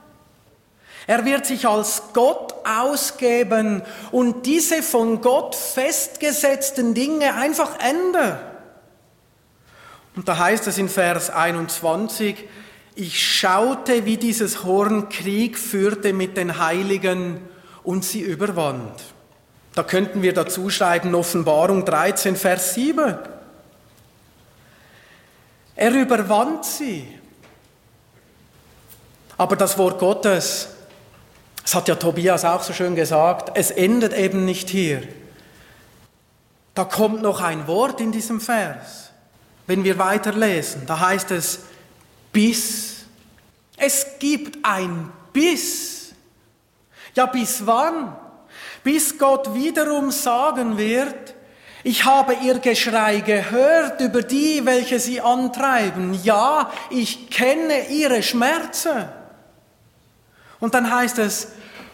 Er 1.11 1.25
wird 1.25 1.45
sich 1.45 1.67
als 1.67 2.03
Gott 2.13 2.55
ausgeben 2.63 3.81
und 4.13 4.45
diese 4.45 4.81
von 4.81 5.19
Gott 5.19 5.55
festgesetzten 5.55 6.93
Dinge 6.93 7.33
einfach 7.33 7.77
ändern. 7.81 8.39
Und 10.15 10.29
da 10.29 10.37
heißt 10.37 10.67
es 10.67 10.77
in 10.77 10.87
Vers 10.87 11.29
21, 11.29 12.47
ich 12.95 13.21
schaute, 13.29 14.05
wie 14.05 14.15
dieses 14.15 14.63
Horn 14.63 15.09
Krieg 15.09 15.57
führte 15.57 16.13
mit 16.13 16.37
den 16.37 16.59
Heiligen 16.59 17.41
und 17.83 18.05
sie 18.05 18.21
überwand. 18.21 19.03
Da 19.75 19.83
könnten 19.83 20.21
wir 20.21 20.31
dazu 20.31 20.69
schreiben 20.69 21.13
Offenbarung 21.13 21.83
13, 21.83 22.37
Vers 22.37 22.73
7. 22.75 23.17
Er 25.75 25.91
überwand 25.91 26.63
sie. 26.63 27.05
Aber 29.37 29.57
das 29.57 29.77
Wort 29.77 29.99
Gottes, 29.99 30.69
das 31.71 31.75
hat 31.75 31.87
ja 31.87 31.95
Tobias 31.95 32.43
auch 32.43 32.63
so 32.63 32.73
schön 32.73 32.95
gesagt, 32.95 33.57
es 33.57 33.71
endet 33.71 34.13
eben 34.13 34.43
nicht 34.43 34.69
hier. 34.69 35.03
Da 36.75 36.83
kommt 36.83 37.21
noch 37.21 37.41
ein 37.41 37.67
Wort 37.67 38.01
in 38.01 38.11
diesem 38.11 38.41
Vers 38.41 39.11
wenn 39.71 39.85
wir 39.85 39.97
weiterlesen. 39.97 40.85
Da 40.85 40.99
heißt 40.99 41.31
es 41.31 41.59
bis. 42.33 43.05
Es 43.77 44.05
gibt 44.19 44.57
ein 44.63 45.09
bis. 45.31 46.13
Ja, 47.15 47.25
bis 47.25 47.65
wann? 47.65 48.13
Bis 48.83 49.17
Gott 49.17 49.53
wiederum 49.53 50.11
sagen 50.11 50.77
wird, 50.77 51.35
ich 51.83 52.03
habe 52.03 52.35
ihr 52.43 52.59
Geschrei 52.59 53.21
gehört 53.21 54.01
über 54.01 54.23
die, 54.23 54.65
welche 54.65 54.99
sie 54.99 55.21
antreiben. 55.21 56.19
Ja, 56.21 56.69
ich 56.89 57.29
kenne 57.29 57.87
ihre 57.87 58.21
Schmerzen. 58.23 59.07
Und 60.59 60.73
dann 60.73 60.93
heißt 60.93 61.17
es, 61.19 61.47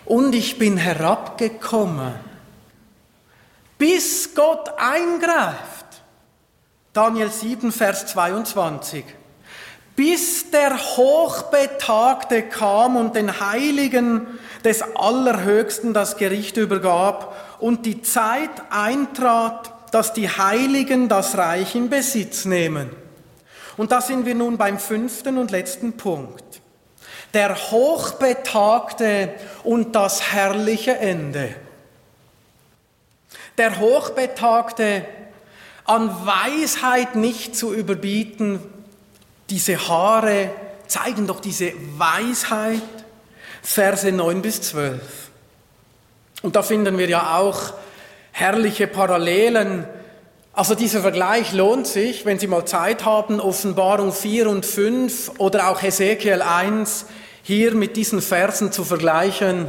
und 0.07 0.33
ich 0.33 0.57
bin 0.57 0.77
herabgekommen, 0.77 2.13
bis 3.77 4.33
Gott 4.33 4.71
eingreift. 4.77 5.85
Daniel 6.93 7.29
7, 7.29 7.71
Vers 7.71 8.07
22. 8.07 9.03
Bis 9.95 10.49
der 10.51 10.77
Hochbetagte 10.77 12.43
kam 12.43 12.95
und 12.95 13.15
den 13.15 13.39
Heiligen 13.39 14.27
des 14.63 14.81
Allerhöchsten 14.95 15.93
das 15.93 16.17
Gericht 16.17 16.57
übergab 16.57 17.57
und 17.59 17.85
die 17.85 18.01
Zeit 18.01 18.49
eintrat, 18.69 19.73
dass 19.91 20.13
die 20.13 20.29
Heiligen 20.29 21.09
das 21.09 21.37
Reich 21.37 21.75
in 21.75 21.89
Besitz 21.89 22.45
nehmen. 22.45 22.89
Und 23.75 23.91
da 23.91 24.01
sind 24.01 24.25
wir 24.25 24.35
nun 24.35 24.57
beim 24.57 24.79
fünften 24.79 25.37
und 25.37 25.51
letzten 25.51 25.93
Punkt. 25.93 26.46
Der 27.37 27.55
Hochbetagte 27.69 29.29
und 29.63 29.95
das 29.95 30.33
herrliche 30.33 30.97
Ende. 30.97 31.53
Der 33.59 33.77
Hochbetagte 33.77 35.05
an 35.85 36.09
Weisheit 36.25 37.15
nicht 37.15 37.55
zu 37.55 37.75
überbieten. 37.75 38.59
Diese 39.51 39.87
Haare 39.87 40.49
zeigen 40.87 41.27
doch 41.27 41.39
diese 41.39 41.73
Weisheit. 41.99 42.81
Verse 43.61 44.11
9 44.11 44.41
bis 44.41 44.63
12. 44.63 45.29
Und 46.41 46.55
da 46.55 46.63
finden 46.63 46.97
wir 46.97 47.07
ja 47.07 47.37
auch 47.37 47.75
herrliche 48.31 48.87
Parallelen. 48.87 49.85
Also 50.53 50.73
dieser 50.73 51.01
Vergleich 51.01 51.53
lohnt 51.53 51.85
sich, 51.85 52.25
wenn 52.25 52.39
Sie 52.39 52.47
mal 52.47 52.65
Zeit 52.65 53.05
haben, 53.05 53.39
Offenbarung 53.39 54.11
4 54.11 54.49
und 54.49 54.65
5 54.65 55.33
oder 55.37 55.69
auch 55.69 55.83
Hesekiel 55.83 56.41
1 56.41 57.05
hier 57.47 57.75
mit 57.75 57.95
diesen 57.95 58.21
Versen 58.21 58.73
zu 58.73 58.83
vergleichen. 58.83 59.67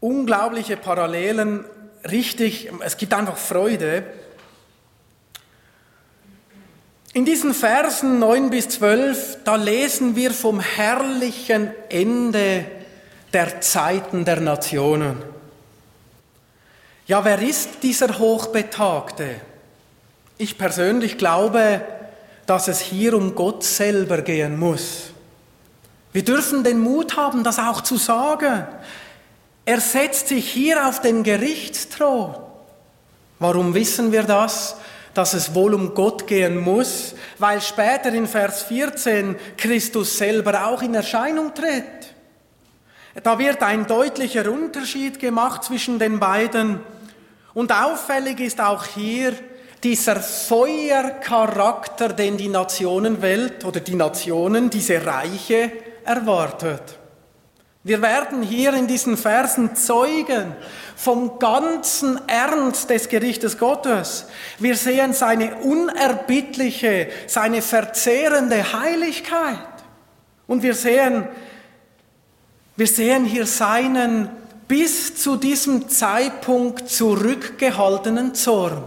Unglaubliche 0.00 0.76
Parallelen, 0.76 1.64
richtig, 2.10 2.70
es 2.80 2.98
gibt 2.98 3.14
einfach 3.14 3.38
Freude. 3.38 4.04
In 7.14 7.24
diesen 7.24 7.54
Versen 7.54 8.18
9 8.18 8.50
bis 8.50 8.68
12, 8.68 9.38
da 9.44 9.56
lesen 9.56 10.14
wir 10.14 10.30
vom 10.32 10.60
herrlichen 10.60 11.70
Ende 11.88 12.66
der 13.32 13.62
Zeiten 13.62 14.26
der 14.26 14.40
Nationen. 14.40 15.16
Ja, 17.06 17.24
wer 17.24 17.40
ist 17.40 17.82
dieser 17.82 18.18
Hochbetagte? 18.18 19.36
Ich 20.36 20.58
persönlich 20.58 21.16
glaube, 21.16 21.80
dass 22.44 22.68
es 22.68 22.80
hier 22.80 23.14
um 23.14 23.34
Gott 23.34 23.64
selber 23.64 24.20
gehen 24.20 24.58
muss. 24.58 25.15
Wir 26.16 26.24
dürfen 26.24 26.64
den 26.64 26.80
Mut 26.80 27.18
haben, 27.18 27.44
das 27.44 27.58
auch 27.58 27.82
zu 27.82 27.98
sagen. 27.98 28.66
Er 29.66 29.80
setzt 29.82 30.28
sich 30.28 30.50
hier 30.50 30.88
auf 30.88 31.02
den 31.02 31.22
Gerichtsthron. 31.22 32.34
Warum 33.38 33.74
wissen 33.74 34.12
wir 34.12 34.22
das? 34.22 34.76
dass 35.12 35.34
es 35.34 35.54
wohl 35.54 35.74
um 35.74 35.94
Gott 35.94 36.26
gehen 36.26 36.58
muss, 36.58 37.14
weil 37.38 37.62
später 37.62 38.12
in 38.12 38.26
Vers 38.26 38.62
14 38.64 39.36
Christus 39.56 40.18
selber 40.18 40.66
auch 40.66 40.82
in 40.82 40.94
Erscheinung 40.94 41.54
tritt. 41.54 42.14
Da 43.22 43.38
wird 43.38 43.62
ein 43.62 43.86
deutlicher 43.86 44.50
Unterschied 44.50 45.18
gemacht 45.18 45.64
zwischen 45.64 45.98
den 45.98 46.20
beiden. 46.20 46.80
Und 47.54 47.72
auffällig 47.72 48.40
ist 48.40 48.60
auch 48.60 48.84
hier 48.84 49.32
dieser 49.82 50.16
Feuercharakter, 50.16 52.10
den 52.10 52.36
die 52.36 52.48
Nationenwelt 52.48 53.64
oder 53.64 53.80
die 53.80 53.94
Nationen, 53.94 54.68
diese 54.68 55.04
Reiche 55.04 55.72
erwartet. 56.06 56.98
Wir 57.86 58.02
werden 58.02 58.42
hier 58.42 58.74
in 58.74 58.88
diesen 58.88 59.16
Versen 59.16 59.76
Zeugen 59.76 60.56
vom 60.96 61.38
ganzen 61.38 62.18
Ernst 62.28 62.90
des 62.90 63.08
Gerichtes 63.08 63.58
Gottes. 63.58 64.26
Wir 64.58 64.76
sehen 64.76 65.12
seine 65.12 65.54
unerbittliche, 65.56 67.08
seine 67.28 67.62
verzehrende 67.62 68.72
Heiligkeit. 68.72 69.58
Und 70.48 70.64
wir 70.64 70.74
sehen, 70.74 71.28
wir 72.76 72.88
sehen 72.88 73.24
hier 73.24 73.46
seinen 73.46 74.30
bis 74.66 75.14
zu 75.14 75.36
diesem 75.36 75.88
Zeitpunkt 75.88 76.88
zurückgehaltenen 76.88 78.34
Zorn. 78.34 78.82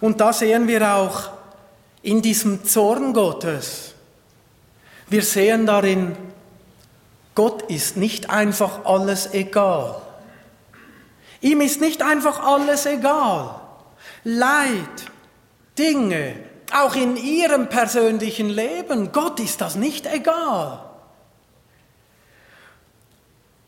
Und 0.00 0.20
da 0.20 0.32
sehen 0.32 0.68
wir 0.68 0.94
auch 0.94 1.30
in 2.02 2.22
diesem 2.22 2.64
Zorn 2.64 3.12
Gottes, 3.12 3.93
wir 5.08 5.22
sehen 5.22 5.66
darin 5.66 6.16
Gott 7.34 7.62
ist 7.62 7.96
nicht 7.96 8.30
einfach 8.30 8.84
alles 8.84 9.34
egal. 9.34 10.00
Ihm 11.40 11.60
ist 11.60 11.80
nicht 11.80 12.02
einfach 12.02 12.40
alles 12.44 12.86
egal. 12.86 13.60
Leid, 14.22 15.10
Dinge, 15.76 16.36
auch 16.72 16.94
in 16.94 17.16
ihrem 17.16 17.68
persönlichen 17.68 18.48
Leben, 18.48 19.12
Gott 19.12 19.40
ist 19.40 19.60
das 19.60 19.74
nicht 19.74 20.06
egal. 20.06 20.80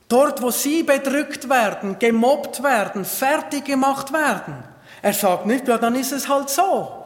Dort, 0.09 0.41
wo 0.41 0.51
sie 0.51 0.85
bedrückt 0.85 1.49
werden, 1.49 1.99
gemobbt 1.99 2.63
werden, 2.63 3.05
fertig 3.05 3.65
gemacht 3.65 4.13
werden, 4.13 4.63
er 5.03 5.13
sagt 5.13 5.47
nicht, 5.47 5.67
ja, 5.69 5.79
dann 5.79 5.97
ist 5.97 6.13
es 6.13 6.29
halt 6.29 6.49
so. 6.49 7.06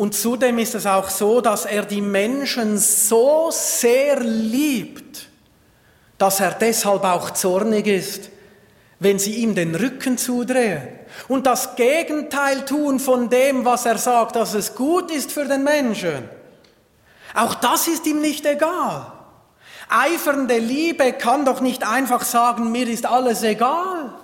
Und 0.00 0.14
zudem 0.14 0.58
ist 0.58 0.74
es 0.74 0.86
auch 0.86 1.10
so, 1.10 1.42
dass 1.42 1.66
er 1.66 1.84
die 1.84 2.00
Menschen 2.00 2.78
so 2.78 3.50
sehr 3.50 4.18
liebt, 4.20 5.28
dass 6.16 6.40
er 6.40 6.52
deshalb 6.52 7.04
auch 7.04 7.32
zornig 7.32 7.86
ist, 7.86 8.30
wenn 8.98 9.18
sie 9.18 9.34
ihm 9.34 9.54
den 9.54 9.74
Rücken 9.74 10.16
zudrehen 10.16 10.88
und 11.28 11.46
das 11.46 11.76
Gegenteil 11.76 12.64
tun 12.64 12.98
von 12.98 13.28
dem, 13.28 13.66
was 13.66 13.84
er 13.84 13.98
sagt, 13.98 14.36
dass 14.36 14.54
es 14.54 14.74
gut 14.74 15.10
ist 15.10 15.32
für 15.32 15.44
den 15.44 15.64
Menschen. 15.64 16.26
Auch 17.34 17.56
das 17.56 17.86
ist 17.86 18.06
ihm 18.06 18.22
nicht 18.22 18.46
egal. 18.46 19.12
Eifernde 19.90 20.56
Liebe 20.56 21.12
kann 21.12 21.44
doch 21.44 21.60
nicht 21.60 21.86
einfach 21.86 22.24
sagen, 22.24 22.72
mir 22.72 22.88
ist 22.88 23.04
alles 23.04 23.42
egal. 23.42 24.14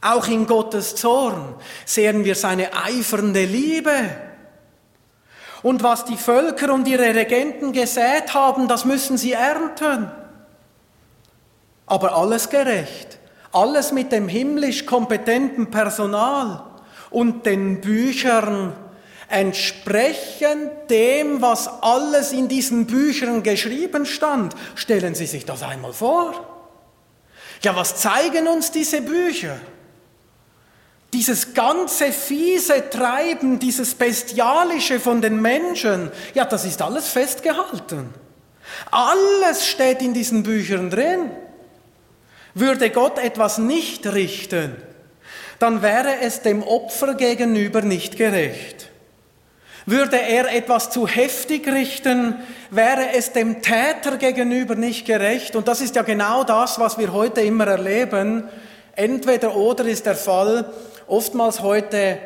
Auch 0.00 0.26
in 0.28 0.46
Gottes 0.46 0.94
Zorn 0.94 1.56
sehen 1.84 2.24
wir 2.24 2.36
seine 2.36 2.70
eifernde 2.74 3.44
Liebe. 3.44 3.92
Und 5.66 5.82
was 5.82 6.04
die 6.04 6.16
Völker 6.16 6.72
und 6.72 6.86
ihre 6.86 7.12
Regenten 7.12 7.72
gesät 7.72 8.34
haben, 8.34 8.68
das 8.68 8.84
müssen 8.84 9.18
sie 9.18 9.32
ernten. 9.32 10.08
Aber 11.86 12.14
alles 12.16 12.50
gerecht, 12.50 13.18
alles 13.50 13.90
mit 13.90 14.12
dem 14.12 14.28
himmlisch 14.28 14.86
kompetenten 14.86 15.72
Personal 15.72 16.62
und 17.10 17.46
den 17.46 17.80
Büchern 17.80 18.74
entsprechend 19.28 20.70
dem, 20.88 21.42
was 21.42 21.82
alles 21.82 22.30
in 22.30 22.46
diesen 22.46 22.86
Büchern 22.86 23.42
geschrieben 23.42 24.06
stand. 24.06 24.54
Stellen 24.76 25.16
Sie 25.16 25.26
sich 25.26 25.46
das 25.46 25.64
einmal 25.64 25.92
vor. 25.92 26.46
Ja, 27.62 27.74
was 27.74 27.96
zeigen 27.96 28.46
uns 28.46 28.70
diese 28.70 29.02
Bücher? 29.02 29.56
Dieses 31.12 31.54
ganze 31.54 32.12
fiese 32.12 32.90
Treiben, 32.90 33.58
dieses 33.58 33.94
Bestialische 33.94 35.00
von 35.00 35.20
den 35.20 35.40
Menschen, 35.40 36.10
ja, 36.34 36.44
das 36.44 36.64
ist 36.64 36.82
alles 36.82 37.08
festgehalten. 37.08 38.12
Alles 38.90 39.66
steht 39.66 40.02
in 40.02 40.12
diesen 40.14 40.42
Büchern 40.42 40.90
drin. 40.90 41.30
Würde 42.54 42.90
Gott 42.90 43.18
etwas 43.18 43.58
nicht 43.58 44.06
richten, 44.06 44.76
dann 45.58 45.82
wäre 45.82 46.20
es 46.22 46.42
dem 46.42 46.62
Opfer 46.62 47.14
gegenüber 47.14 47.82
nicht 47.82 48.16
gerecht. 48.16 48.90
Würde 49.84 50.20
er 50.20 50.52
etwas 50.52 50.90
zu 50.90 51.06
heftig 51.06 51.68
richten, 51.68 52.34
wäre 52.70 53.12
es 53.14 53.32
dem 53.32 53.62
Täter 53.62 54.16
gegenüber 54.16 54.74
nicht 54.74 55.06
gerecht. 55.06 55.54
Und 55.54 55.68
das 55.68 55.80
ist 55.80 55.94
ja 55.94 56.02
genau 56.02 56.42
das, 56.42 56.80
was 56.80 56.98
wir 56.98 57.12
heute 57.12 57.40
immer 57.42 57.68
erleben. 57.68 58.48
Entweder 58.96 59.54
oder 59.54 59.84
ist 59.84 60.06
der 60.06 60.16
Fall. 60.16 60.72
Oftmals 61.08 61.60
heute 61.60 62.18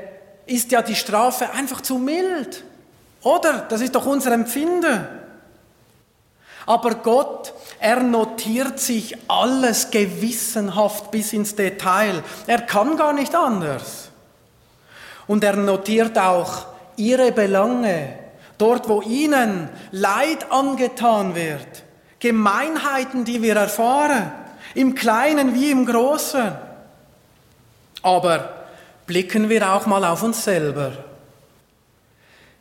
ist 0.47 0.73
ja 0.73 0.83
die 0.83 0.95
Strafe 0.95 1.51
einfach 1.51 1.81
zu 1.81 1.99
mild. 1.99 2.65
Oder? 3.23 3.67
Das 3.69 3.81
ist 3.81 3.95
doch 3.95 4.07
unser 4.07 4.33
Empfinden. 4.33 5.07
Aber 6.67 6.95
Gott, 6.97 7.53
er 7.79 8.03
notiert 8.03 8.79
sich 8.79 9.17
alles 9.29 9.91
gewissenhaft 9.91 11.11
bis 11.11 11.33
ins 11.33 11.55
Detail. 11.57 12.23
Er 12.47 12.63
kann 12.63 12.97
gar 12.97 13.13
nicht 13.13 13.35
anders. 13.35 14.09
Und 15.27 15.45
er 15.45 15.57
notiert 15.57 16.19
auch 16.19 16.67
ihre 16.97 17.33
Belange, 17.33 18.19
dort 18.59 18.89
wo 18.89 19.03
ihnen 19.03 19.69
Leid 19.91 20.51
angetan 20.51 21.35
wird, 21.35 21.85
Gemeinheiten, 22.19 23.25
die 23.25 23.43
wir 23.43 23.57
erfahren, 23.57 24.33
im 24.75 24.95
Kleinen 24.95 25.55
wie 25.55 25.71
im 25.71 25.87
Großen. 25.87 26.53
Aber 28.03 28.60
blicken 29.11 29.49
wir 29.49 29.73
auch 29.73 29.87
mal 29.87 30.05
auf 30.05 30.23
uns 30.23 30.45
selber. 30.45 30.93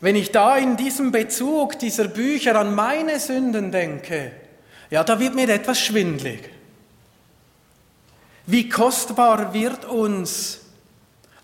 Wenn 0.02 0.16
ich 0.16 0.32
da 0.32 0.58
in 0.58 0.78
diesem 0.78 1.12
Bezug 1.12 1.78
dieser 1.78 2.08
Bücher 2.08 2.56
an 2.56 2.74
meine 2.74 3.20
Sünden 3.20 3.72
denke, 3.72 4.32
ja, 4.90 5.04
da 5.04 5.20
wird 5.20 5.36
mir 5.36 5.48
etwas 5.48 5.80
schwindlig. 5.80 6.50
Wie 8.48 8.68
kostbar 8.68 9.54
wird 9.54 9.86
uns 9.86 10.62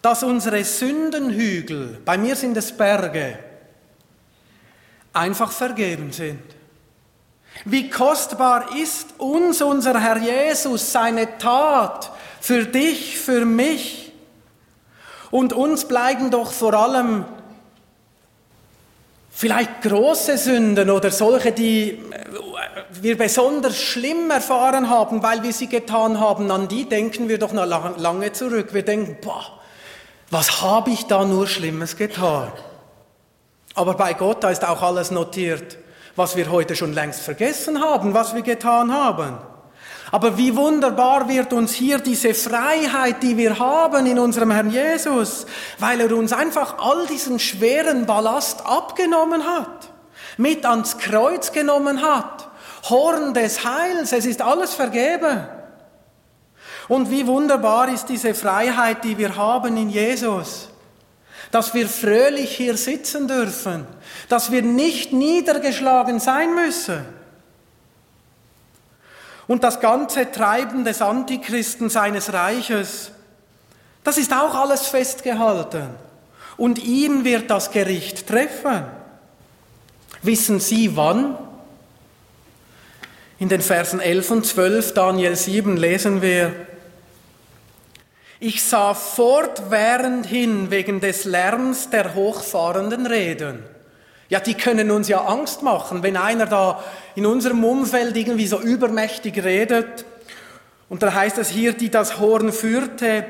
dass 0.01 0.21
unsere 0.21 0.63
Sündenhügel, 0.63 1.99
bei 2.05 2.15
mir 2.15 2.35
sind 2.35 2.55
es 2.57 2.71
Berge, 2.71 3.39
einfach 5.13 5.51
vergeben 5.51 6.11
sind. 6.11 6.43
Wie 7.63 7.89
kostbar 7.89 8.75
ist 8.75 9.19
uns 9.19 9.63
unser 9.63 9.99
Herr 9.99 10.17
Jesus, 10.17 10.91
seine 10.91 11.39
Tat 11.39 12.11
für 12.39 12.65
dich, 12.65 13.17
für 13.17 13.45
mich. 13.45 14.04
Und 15.35 15.51
uns 15.51 15.83
bleiben 15.83 16.31
doch 16.31 16.49
vor 16.49 16.73
allem 16.73 17.25
vielleicht 19.29 19.81
große 19.81 20.37
Sünden 20.37 20.89
oder 20.89 21.11
solche, 21.11 21.51
die 21.51 22.01
wir 23.01 23.17
besonders 23.17 23.77
schlimm 23.77 24.31
erfahren 24.31 24.89
haben, 24.89 25.21
weil 25.23 25.43
wir 25.43 25.51
sie 25.51 25.67
getan 25.67 26.21
haben, 26.21 26.49
an 26.51 26.69
die 26.69 26.87
denken 26.87 27.27
wir 27.27 27.37
doch 27.37 27.51
noch 27.51 27.65
lange 27.97 28.31
zurück. 28.31 28.73
Wir 28.73 28.85
denken, 28.85 29.17
boah, 29.21 29.43
was 30.31 30.61
habe 30.61 30.91
ich 30.91 31.05
da 31.07 31.25
nur 31.25 31.47
Schlimmes 31.47 31.97
getan? 31.97 32.53
Aber 33.73 33.95
bei 33.95 34.13
Gott, 34.13 34.41
da 34.41 34.51
ist 34.51 34.63
auch 34.63 34.81
alles 34.81 35.11
notiert, 35.11 35.77
was 36.15 36.37
wir 36.37 36.49
heute 36.49 36.77
schon 36.77 36.93
längst 36.93 37.19
vergessen 37.19 37.81
haben, 37.81 38.13
was 38.13 38.35
wir 38.35 38.41
getan 38.41 38.93
haben. 38.93 39.37
Aber 40.11 40.37
wie 40.37 40.55
wunderbar 40.55 41.27
wird 41.27 41.51
uns 41.51 41.73
hier 41.73 41.97
diese 41.97 42.33
Freiheit, 42.33 43.23
die 43.23 43.37
wir 43.37 43.57
haben 43.57 44.05
in 44.05 44.19
unserem 44.19 44.51
Herrn 44.51 44.69
Jesus, 44.69 45.45
weil 45.79 45.99
er 45.99 46.15
uns 46.15 46.31
einfach 46.31 46.77
all 46.77 47.07
diesen 47.07 47.39
schweren 47.39 48.05
Ballast 48.05 48.65
abgenommen 48.65 49.43
hat, 49.45 49.89
mit 50.37 50.65
ans 50.65 50.97
Kreuz 50.99 51.51
genommen 51.51 52.01
hat. 52.01 52.49
Horn 52.89 53.33
des 53.33 53.65
Heils, 53.65 54.11
es 54.11 54.25
ist 54.25 54.41
alles 54.41 54.75
vergeben. 54.75 55.47
Und 56.87 57.09
wie 57.09 57.25
wunderbar 57.25 57.89
ist 57.91 58.07
diese 58.09 58.35
Freiheit, 58.35 59.03
die 59.03 59.17
wir 59.17 59.35
haben 59.35 59.75
in 59.75 59.89
Jesus, 59.89 60.69
dass 61.49 61.73
wir 61.73 61.87
fröhlich 61.87 62.55
hier 62.55 62.77
sitzen 62.77 63.27
dürfen, 63.27 63.87
dass 64.29 64.51
wir 64.51 64.61
nicht 64.61 65.13
niedergeschlagen 65.13 66.19
sein 66.19 66.53
müssen. 66.53 67.03
Und 69.47 69.63
das 69.63 69.79
ganze 69.79 70.31
Treiben 70.31 70.83
des 70.83 71.01
Antichristen 71.01 71.89
seines 71.89 72.33
Reiches, 72.33 73.11
das 74.03 74.17
ist 74.17 74.33
auch 74.33 74.55
alles 74.55 74.87
festgehalten. 74.87 75.89
Und 76.57 76.79
ihn 76.79 77.25
wird 77.25 77.49
das 77.49 77.71
Gericht 77.71 78.27
treffen. 78.27 78.85
Wissen 80.21 80.59
Sie 80.59 80.95
wann? 80.95 81.37
In 83.37 83.49
den 83.49 83.61
Versen 83.61 83.99
11 83.99 84.31
und 84.31 84.45
12 84.45 84.93
Daniel 84.93 85.35
7 85.35 85.75
lesen 85.75 86.21
wir, 86.21 86.53
ich 88.39 88.63
sah 88.63 88.93
fortwährend 88.93 90.25
hin 90.25 90.71
wegen 90.71 90.99
des 90.99 91.25
Lärms 91.25 91.89
der 91.89 92.15
hochfahrenden 92.15 93.05
Reden. 93.05 93.63
Ja, 94.29 94.39
die 94.39 94.55
können 94.55 94.89
uns 94.89 95.07
ja 95.07 95.23
Angst 95.25 95.61
machen, 95.61 96.01
wenn 96.01 96.17
einer 96.17 96.47
da 96.47 96.83
in 97.15 97.25
unserem 97.25 97.63
Umfeld 97.63 98.17
irgendwie 98.17 98.47
so 98.47 98.59
übermächtig 98.59 99.43
redet. 99.43 100.05
Und 100.89 101.03
da 101.03 101.13
heißt 101.13 101.37
es 101.37 101.49
hier, 101.49 101.73
die 101.73 101.89
das 101.89 102.19
Horn 102.19 102.51
führte, 102.51 103.25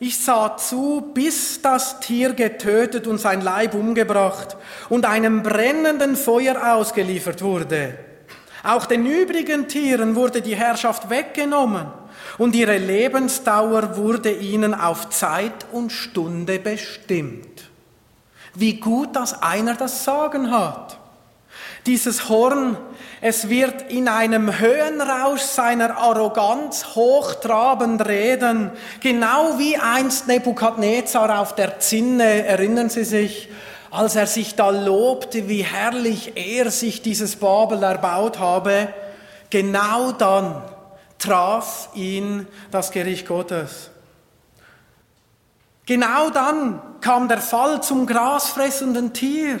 ich 0.00 0.22
sah 0.22 0.56
zu, 0.56 1.12
bis 1.14 1.62
das 1.62 2.00
Tier 2.00 2.34
getötet 2.34 3.06
und 3.06 3.18
sein 3.18 3.40
Leib 3.40 3.74
umgebracht 3.74 4.56
und 4.88 5.06
einem 5.06 5.42
brennenden 5.42 6.16
Feuer 6.16 6.74
ausgeliefert 6.74 7.42
wurde. 7.42 7.94
Auch 8.64 8.86
den 8.86 9.06
übrigen 9.06 9.68
Tieren 9.68 10.14
wurde 10.14 10.42
die 10.42 10.56
Herrschaft 10.56 11.08
weggenommen 11.10 11.86
und 12.38 12.54
ihre 12.54 12.76
Lebensdauer 12.76 13.96
wurde 13.96 14.32
ihnen 14.32 14.74
auf 14.74 15.10
Zeit 15.10 15.66
und 15.70 15.92
Stunde 15.92 16.58
bestimmt. 16.58 17.70
Wie 18.54 18.74
gut, 18.80 19.16
dass 19.16 19.42
einer 19.42 19.74
das 19.74 20.04
Sagen 20.04 20.50
hat. 20.50 20.98
Dieses 21.86 22.28
Horn, 22.28 22.76
es 23.20 23.48
wird 23.48 23.90
in 23.90 24.08
einem 24.08 24.58
Höhenrausch 24.58 25.42
seiner 25.42 25.98
Arroganz 25.98 26.94
hochtrabend 26.94 28.06
reden, 28.06 28.70
genau 29.00 29.58
wie 29.58 29.76
einst 29.76 30.26
Nebukadnezar 30.26 31.40
auf 31.40 31.54
der 31.54 31.78
Zinne, 31.80 32.46
erinnern 32.46 32.88
Sie 32.88 33.04
sich, 33.04 33.50
als 33.90 34.16
er 34.16 34.26
sich 34.26 34.54
da 34.54 34.70
lobte, 34.70 35.48
wie 35.48 35.62
herrlich 35.62 36.32
er 36.36 36.70
sich 36.70 37.02
dieses 37.02 37.36
Babel 37.36 37.82
erbaut 37.82 38.38
habe, 38.38 38.88
genau 39.50 40.12
dann 40.12 40.62
traf 41.18 41.88
ihn 41.94 42.46
das 42.70 42.90
Gericht 42.90 43.26
Gottes. 43.28 43.90
Genau 45.86 46.30
dann 46.30 46.80
kam 47.00 47.28
der 47.28 47.40
Fall 47.40 47.82
zum 47.82 48.06
grasfressenden 48.06 49.12
Tier. 49.12 49.60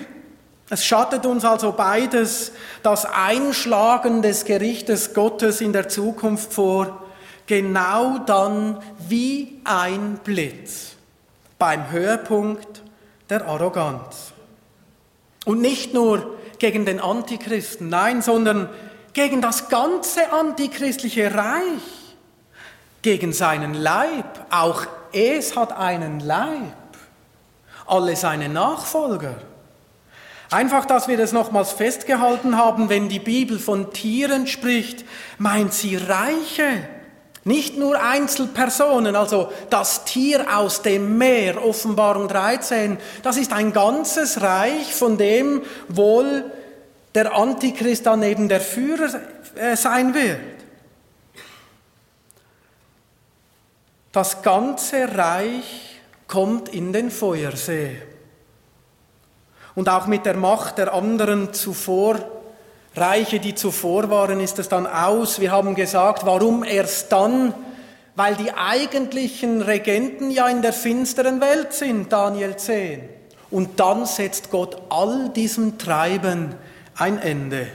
Es 0.70 0.84
schattet 0.84 1.26
uns 1.26 1.44
also 1.44 1.72
beides 1.72 2.52
das 2.82 3.04
Einschlagen 3.04 4.22
des 4.22 4.46
Gerichtes 4.46 5.12
Gottes 5.12 5.60
in 5.60 5.74
der 5.74 5.88
Zukunft 5.88 6.54
vor, 6.54 7.02
genau 7.46 8.18
dann 8.18 8.82
wie 9.06 9.60
ein 9.64 10.18
Blitz 10.24 10.92
beim 11.58 11.90
Höhepunkt 11.90 12.82
der 13.28 13.46
Arroganz. 13.46 14.32
Und 15.44 15.60
nicht 15.60 15.92
nur 15.92 16.38
gegen 16.58 16.86
den 16.86 17.00
Antichristen, 17.00 17.90
nein, 17.90 18.22
sondern 18.22 18.70
gegen 19.12 19.42
das 19.42 19.68
ganze 19.68 20.32
antichristliche 20.32 21.34
Reich, 21.34 22.16
gegen 23.02 23.34
seinen 23.34 23.74
Leib. 23.74 24.46
Auch 24.50 24.86
es 25.14 25.56
hat 25.56 25.76
einen 25.76 26.20
Leib, 26.20 26.74
alle 27.86 28.16
seine 28.16 28.48
Nachfolger. 28.48 29.34
Einfach, 30.50 30.84
dass 30.84 31.08
wir 31.08 31.16
das 31.16 31.32
nochmals 31.32 31.72
festgehalten 31.72 32.56
haben, 32.56 32.88
wenn 32.88 33.08
die 33.08 33.18
Bibel 33.18 33.58
von 33.58 33.92
Tieren 33.92 34.46
spricht, 34.46 35.04
meint 35.38 35.72
sie 35.72 35.96
Reiche, 35.96 36.84
Nicht 37.46 37.76
nur 37.76 38.02
Einzelpersonen, 38.02 39.16
also 39.16 39.52
das 39.68 40.06
Tier 40.06 40.56
aus 40.56 40.80
dem 40.80 41.18
Meer, 41.18 41.62
Offenbarung 41.62 42.26
13, 42.26 42.96
das 43.22 43.36
ist 43.36 43.52
ein 43.52 43.74
ganzes 43.74 44.40
Reich, 44.40 44.94
von 44.94 45.18
dem 45.18 45.60
wohl 45.88 46.50
der 47.14 47.36
Antichrist 47.36 48.06
dann 48.06 48.22
eben 48.22 48.48
der 48.48 48.62
Führer 48.62 49.20
äh, 49.56 49.76
sein 49.76 50.14
wird. 50.14 50.38
Das 54.14 54.42
ganze 54.42 55.18
Reich 55.18 56.00
kommt 56.28 56.68
in 56.68 56.92
den 56.92 57.10
Feuersee. 57.10 58.00
Und 59.74 59.88
auch 59.88 60.06
mit 60.06 60.24
der 60.24 60.36
Macht 60.36 60.78
der 60.78 60.94
anderen 60.94 61.52
zuvor 61.52 62.20
Reiche, 62.94 63.40
die 63.40 63.56
zuvor 63.56 64.10
waren, 64.10 64.38
ist 64.38 64.60
es 64.60 64.68
dann 64.68 64.86
aus. 64.86 65.40
Wir 65.40 65.50
haben 65.50 65.74
gesagt, 65.74 66.24
warum 66.24 66.62
erst 66.62 67.10
dann? 67.10 67.52
Weil 68.14 68.36
die 68.36 68.52
eigentlichen 68.52 69.60
Regenten 69.60 70.30
ja 70.30 70.46
in 70.46 70.62
der 70.62 70.72
finsteren 70.72 71.40
Welt 71.40 71.72
sind, 71.72 72.12
Daniel 72.12 72.56
10. 72.56 73.08
Und 73.50 73.80
dann 73.80 74.06
setzt 74.06 74.52
Gott 74.52 74.80
all 74.90 75.30
diesem 75.30 75.76
Treiben 75.76 76.54
ein 76.94 77.18
Ende. 77.18 77.66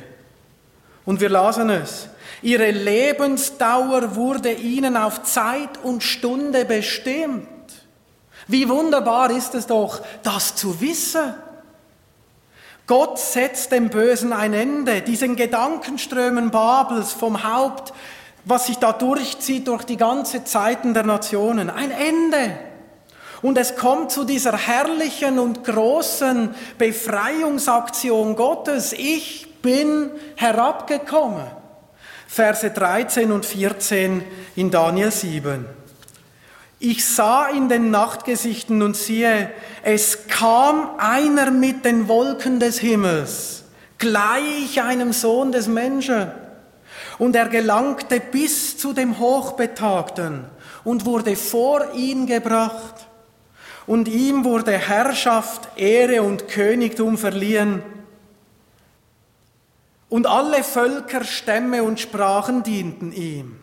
Und 1.05 1.19
wir 1.19 1.27
lasen 1.27 1.69
es. 1.69 2.08
Ihre 2.41 2.71
Lebensdauer 2.71 4.15
wurde 4.15 4.51
ihnen 4.53 4.97
auf 4.97 5.23
Zeit 5.23 5.77
und 5.83 6.03
Stunde 6.03 6.65
bestimmt. 6.65 7.47
Wie 8.47 8.67
wunderbar 8.67 9.29
ist 9.29 9.53
es 9.55 9.67
doch, 9.67 10.01
das 10.23 10.55
zu 10.55 10.81
wissen. 10.81 11.33
Gott 12.87 13.19
setzt 13.19 13.71
dem 13.71 13.89
Bösen 13.89 14.33
ein 14.33 14.53
Ende, 14.53 15.01
diesen 15.01 15.35
Gedankenströmen 15.35 16.49
Babels 16.49 17.13
vom 17.13 17.43
Haupt, 17.43 17.93
was 18.45 18.65
sich 18.65 18.77
da 18.77 18.93
durchzieht 18.93 19.67
durch 19.67 19.83
die 19.83 19.97
ganze 19.97 20.43
Zeiten 20.43 20.95
der 20.95 21.03
Nationen. 21.03 21.69
Ein 21.69 21.91
Ende. 21.91 22.57
Und 23.43 23.57
es 23.57 23.75
kommt 23.75 24.11
zu 24.11 24.23
dieser 24.23 24.57
herrlichen 24.57 25.37
und 25.37 25.63
großen 25.63 26.55
Befreiungsaktion 26.79 28.35
Gottes. 28.35 28.93
Ich 28.93 29.61
bin 29.61 30.09
herabgekommen. 30.35 31.58
Verse 32.31 32.69
13 32.69 33.31
und 33.31 33.43
14 33.43 34.21
in 34.55 34.69
Daniel 34.69 35.09
7. 35.09 35.65
Ich 36.77 37.03
sah 37.03 37.47
in 37.47 37.69
den 37.69 37.89
Nachtgesichten 37.89 38.83
und 38.83 38.95
siehe, 38.95 39.49
es 39.81 40.27
kam 40.27 40.91
einer 40.99 41.49
mit 41.49 41.85
den 41.85 42.07
Wolken 42.07 42.59
des 42.59 42.77
Himmels, 42.77 43.63
gleich 43.97 44.79
einem 44.79 45.11
Sohn 45.11 45.51
des 45.51 45.67
Menschen. 45.67 46.31
Und 47.17 47.35
er 47.35 47.49
gelangte 47.49 48.19
bis 48.19 48.77
zu 48.77 48.93
dem 48.93 49.17
Hochbetagten 49.17 50.45
und 50.83 51.05
wurde 51.05 51.35
vor 51.35 51.93
ihn 51.95 52.27
gebracht. 52.27 53.07
Und 53.87 54.07
ihm 54.07 54.45
wurde 54.45 54.73
Herrschaft, 54.73 55.67
Ehre 55.77 56.21
und 56.21 56.47
Königtum 56.47 57.17
verliehen. 57.17 57.81
Und 60.09 60.25
alle 60.25 60.63
Völker, 60.63 61.23
Stämme 61.23 61.83
und 61.83 61.99
Sprachen 61.99 62.63
dienten 62.63 63.11
ihm. 63.11 63.59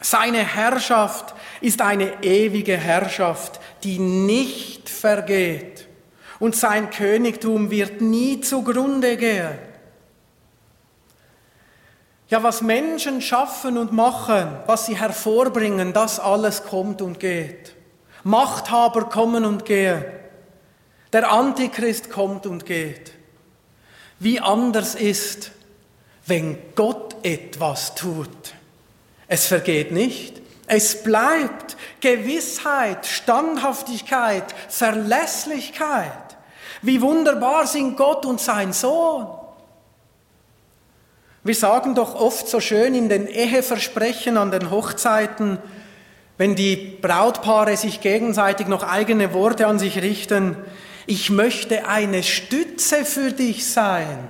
Seine 0.00 0.38
Herrschaft 0.38 1.34
ist 1.60 1.82
eine 1.82 2.22
ewige 2.22 2.76
Herrschaft, 2.76 3.58
die 3.82 3.98
nicht 3.98 4.88
vergeht. 4.88 5.88
Und 6.38 6.54
sein 6.54 6.90
Königtum 6.90 7.70
wird 7.70 8.00
nie 8.00 8.40
zugrunde 8.40 9.16
gehen. 9.16 9.58
Ja, 12.28 12.42
was 12.42 12.62
Menschen 12.62 13.20
schaffen 13.20 13.76
und 13.76 13.92
machen, 13.92 14.58
was 14.66 14.86
sie 14.86 14.96
hervorbringen, 14.96 15.92
das 15.92 16.20
alles 16.20 16.62
kommt 16.62 17.02
und 17.02 17.18
geht. 17.18 17.74
Machthaber 18.22 19.08
kommen 19.08 19.44
und 19.44 19.64
gehen. 19.64 20.04
Der 21.12 21.32
Antichrist 21.32 22.10
kommt 22.10 22.46
und 22.46 22.66
geht. 22.66 23.17
Wie 24.18 24.40
anders 24.40 24.94
ist, 24.94 25.52
wenn 26.26 26.58
Gott 26.74 27.16
etwas 27.22 27.94
tut. 27.94 28.54
Es 29.28 29.46
vergeht 29.46 29.92
nicht. 29.92 30.40
Es 30.66 31.02
bleibt 31.02 31.76
Gewissheit, 32.00 33.06
Standhaftigkeit, 33.06 34.44
Verlässlichkeit. 34.68 36.12
Wie 36.82 37.00
wunderbar 37.00 37.66
sind 37.66 37.96
Gott 37.96 38.26
und 38.26 38.40
sein 38.40 38.72
Sohn. 38.72 39.26
Wir 41.42 41.54
sagen 41.54 41.94
doch 41.94 42.14
oft 42.14 42.48
so 42.48 42.60
schön 42.60 42.94
in 42.94 43.08
den 43.08 43.26
Eheversprechen 43.26 44.36
an 44.36 44.50
den 44.50 44.70
Hochzeiten, 44.70 45.58
wenn 46.36 46.54
die 46.54 46.76
Brautpaare 47.00 47.76
sich 47.76 48.00
gegenseitig 48.00 48.68
noch 48.68 48.82
eigene 48.82 49.32
Worte 49.32 49.66
an 49.66 49.78
sich 49.78 50.02
richten, 50.02 50.56
ich 51.08 51.30
möchte 51.30 51.88
eine 51.88 52.22
Stütze 52.22 53.06
für 53.06 53.32
dich 53.32 53.66
sein. 53.66 54.28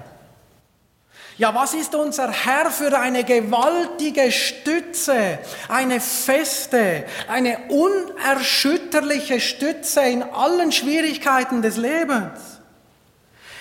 Ja, 1.36 1.52
was 1.52 1.74
ist 1.74 1.94
unser 1.94 2.30
Herr 2.30 2.70
für 2.70 2.96
eine 2.96 3.24
gewaltige 3.24 4.30
Stütze, 4.30 5.40
eine 5.68 6.00
feste, 6.00 7.04
eine 7.28 7.58
unerschütterliche 7.68 9.40
Stütze 9.40 10.02
in 10.02 10.22
allen 10.22 10.70
Schwierigkeiten 10.70 11.62
des 11.62 11.76
Lebens, 11.76 12.60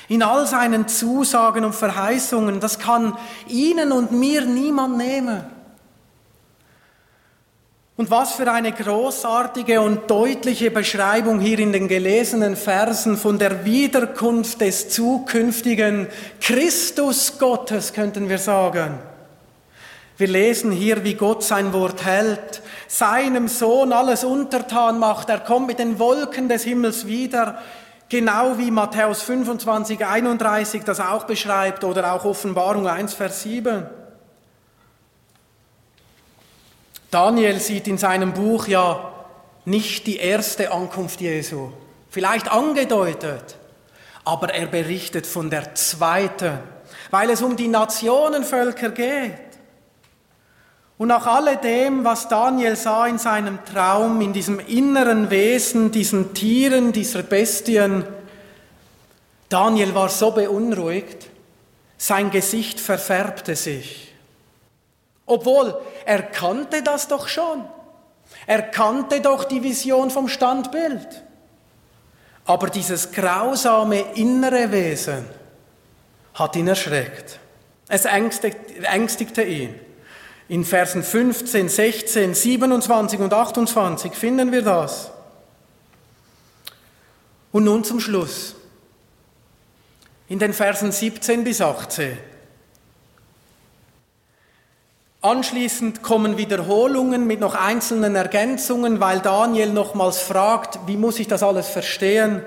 in 0.08 0.22
all 0.22 0.46
seinen 0.46 0.88
Zusagen 0.88 1.66
und 1.66 1.74
Verheißungen. 1.74 2.60
Das 2.60 2.78
kann 2.78 3.18
Ihnen 3.48 3.92
und 3.92 4.12
mir 4.12 4.46
niemand 4.46 4.98
nehmen. 4.98 5.44
Und 7.98 8.12
was 8.12 8.34
für 8.34 8.52
eine 8.52 8.72
großartige 8.72 9.82
und 9.82 10.08
deutliche 10.08 10.70
Beschreibung 10.70 11.40
hier 11.40 11.58
in 11.58 11.74
den 11.74 11.88
gelesenen 11.88 12.56
Versen 12.56 13.18
von 13.18 13.40
der 13.40 13.66
Wiederkunft 13.66 14.62
des 14.62 14.90
zukünftigen 14.90 16.08
Christus 16.40 17.40
Gottes, 17.40 17.94
könnten 17.94 18.30
wir 18.30 18.38
sagen. 18.38 19.00
Wir 20.16 20.28
lesen 20.28 20.72
hier, 20.72 21.04
wie 21.04 21.16
Gott 21.16 21.44
sein 21.44 21.74
Wort 21.74 22.06
hält, 22.06 22.62
seinem 22.88 23.48
Sohn 23.48 23.92
alles 23.92 24.24
untertan 24.24 25.00
macht. 25.00 25.30
Er 25.30 25.40
kommt 25.40 25.66
mit 25.66 25.80
den 25.80 25.98
Wolken 25.98 26.50
des 26.50 26.66
Himmels 26.66 27.08
wieder, 27.08 27.64
genau 28.10 28.60
wie 28.60 28.70
Matthäus 28.70 29.24
25, 29.24 30.06
31 30.06 30.84
das 30.84 31.00
auch 31.00 31.24
beschreibt 31.24 31.84
oder 31.84 32.14
auch 32.14 32.26
Offenbarung 32.26 32.88
1, 32.88 33.16
Vers 33.16 33.42
7. 33.42 33.88
Daniel 37.12 37.60
sieht 37.60 37.88
in 37.88 37.98
seinem 37.98 38.34
Buch 38.34 38.68
ja 38.68 39.14
nicht 39.66 40.08
die 40.08 40.18
erste 40.18 40.72
Ankunft 40.72 41.22
Jesu, 41.22 41.72
vielleicht 42.10 42.52
angedeutet, 42.52 43.58
aber 44.26 44.54
er 44.54 44.68
berichtet 44.68 45.26
von 45.26 45.50
der 45.50 45.76
zweiten, 45.76 46.60
weil 47.12 47.30
es 47.30 47.42
um 47.42 47.56
die 47.56 47.68
Nationenvölker 47.68 48.90
geht. 48.90 49.34
Und 50.98 51.10
nach 51.10 51.28
alledem, 51.28 52.04
was 52.04 52.28
Daniel 52.28 52.76
sah 52.76 53.06
in 53.06 53.20
seinem 53.20 53.64
Traum, 53.66 54.20
in 54.22 54.34
diesem 54.34 54.60
inneren 54.60 55.30
Wesen, 55.30 55.92
diesen 55.92 56.34
Tieren, 56.34 56.92
dieser 56.92 57.24
Bestien, 57.24 58.04
Daniel 59.48 59.94
war 59.94 60.10
so 60.10 60.32
beunruhigt, 60.32 61.28
sein 61.98 62.32
Gesicht 62.32 62.80
verfärbte 62.80 63.56
sich. 63.56 64.07
Obwohl 65.28 65.80
er 66.06 66.24
kannte 66.24 66.82
das 66.82 67.08
doch 67.08 67.28
schon. 67.28 67.66
Er 68.48 68.64
kannte 68.64 69.22
doch 69.22 69.44
die 69.44 69.62
Vision 69.62 70.10
vom 70.10 70.28
Standbild. 70.28 71.24
Aber 72.46 72.70
dieses 72.70 73.12
grausame 73.12 74.16
innere 74.16 74.72
Wesen 74.72 75.26
hat 76.34 76.56
ihn 76.56 76.68
erschreckt. 76.68 77.40
Es 77.90 78.06
ängstigte 78.06 79.44
ihn. 79.44 79.76
In 80.50 80.64
Versen 80.64 81.04
15, 81.04 81.68
16, 81.68 82.34
27 82.34 83.20
und 83.20 83.34
28 83.34 84.14
finden 84.14 84.52
wir 84.54 84.62
das. 84.62 85.12
Und 87.52 87.66
nun 87.66 87.84
zum 87.84 88.00
Schluss. 88.00 88.56
In 90.30 90.40
den 90.40 90.54
Versen 90.54 90.94
17 90.94 91.44
bis 91.44 91.60
18. 91.60 92.18
Anschließend 95.28 96.04
kommen 96.04 96.38
Wiederholungen 96.38 97.28
mit 97.28 97.42
noch 97.42 97.54
einzelnen 97.54 98.16
Ergänzungen, 98.16 99.02
weil 99.02 99.20
Daniel 99.20 99.74
nochmals 99.74 100.22
fragt, 100.22 100.80
wie 100.88 100.96
muss 100.96 101.20
ich 101.20 101.28
das 101.28 101.44
alles 101.44 101.68
verstehen? 101.68 102.44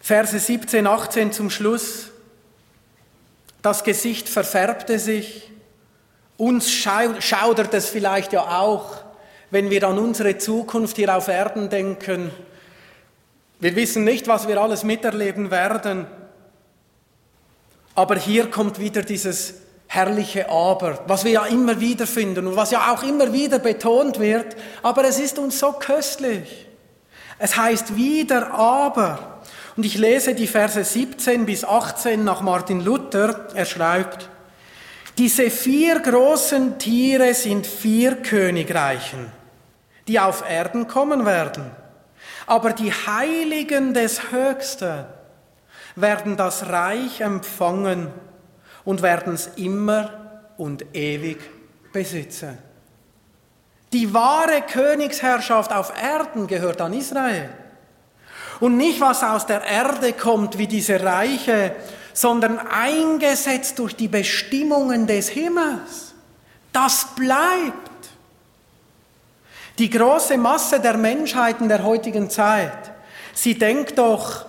Verse 0.00 0.36
17, 0.36 0.88
18 0.88 1.30
zum 1.30 1.50
Schluss. 1.50 2.08
Das 3.62 3.84
Gesicht 3.84 4.28
verfärbte 4.28 4.98
sich. 4.98 5.52
Uns 6.36 6.68
schaudert 6.72 7.72
es 7.72 7.88
vielleicht 7.88 8.32
ja 8.32 8.58
auch, 8.58 9.04
wenn 9.52 9.70
wir 9.70 9.86
an 9.86 10.00
unsere 10.00 10.36
Zukunft 10.36 10.96
hier 10.96 11.16
auf 11.16 11.28
Erden 11.28 11.70
denken. 11.70 12.32
Wir 13.60 13.76
wissen 13.76 14.02
nicht, 14.02 14.26
was 14.26 14.48
wir 14.48 14.60
alles 14.60 14.82
miterleben 14.82 15.52
werden. 15.52 16.08
Aber 17.94 18.16
hier 18.16 18.50
kommt 18.50 18.80
wieder 18.80 19.02
dieses 19.02 19.62
herrliche 19.92 20.48
Aber, 20.48 21.00
was 21.06 21.22
wir 21.22 21.32
ja 21.32 21.44
immer 21.44 21.78
wieder 21.78 22.06
finden 22.06 22.46
und 22.46 22.56
was 22.56 22.70
ja 22.70 22.94
auch 22.94 23.02
immer 23.02 23.30
wieder 23.30 23.58
betont 23.58 24.18
wird, 24.18 24.56
aber 24.82 25.04
es 25.04 25.20
ist 25.20 25.38
uns 25.38 25.58
so 25.58 25.72
köstlich. 25.72 26.66
Es 27.38 27.58
heißt 27.58 27.94
wieder 27.94 28.54
aber. 28.54 29.42
Und 29.76 29.84
ich 29.84 29.98
lese 29.98 30.34
die 30.34 30.46
Verse 30.46 30.82
17 30.82 31.44
bis 31.44 31.62
18 31.62 32.24
nach 32.24 32.40
Martin 32.40 32.80
Luther. 32.80 33.48
Er 33.54 33.66
schreibt, 33.66 34.30
diese 35.18 35.50
vier 35.50 36.00
großen 36.00 36.78
Tiere 36.78 37.34
sind 37.34 37.66
vier 37.66 38.16
Königreichen, 38.16 39.30
die 40.08 40.18
auf 40.18 40.42
Erden 40.48 40.88
kommen 40.88 41.26
werden. 41.26 41.70
Aber 42.46 42.72
die 42.72 42.92
Heiligen 42.92 43.92
des 43.92 44.32
Höchsten 44.32 45.04
werden 45.96 46.38
das 46.38 46.70
Reich 46.70 47.20
empfangen 47.20 48.08
und 48.84 49.02
werden 49.02 49.34
es 49.34 49.48
immer 49.56 50.10
und 50.56 50.84
ewig 50.94 51.38
besitzen. 51.92 52.58
Die 53.92 54.12
wahre 54.14 54.62
Königsherrschaft 54.62 55.72
auf 55.72 55.92
Erden 56.00 56.46
gehört 56.46 56.80
an 56.80 56.94
Israel. 56.94 57.50
Und 58.60 58.76
nicht, 58.76 59.00
was 59.00 59.22
aus 59.22 59.46
der 59.46 59.62
Erde 59.62 60.12
kommt, 60.12 60.56
wie 60.56 60.66
diese 60.66 61.02
Reiche, 61.02 61.74
sondern 62.14 62.58
eingesetzt 62.58 63.78
durch 63.78 63.96
die 63.96 64.08
Bestimmungen 64.08 65.06
des 65.06 65.28
Himmels. 65.28 66.14
Das 66.72 67.08
bleibt. 67.16 67.90
Die 69.78 69.90
große 69.90 70.38
Masse 70.38 70.80
der 70.80 70.96
Menschheit 70.96 71.60
in 71.60 71.68
der 71.68 71.82
heutigen 71.82 72.30
Zeit, 72.30 72.92
sie 73.34 73.58
denkt 73.58 73.98
doch, 73.98 74.46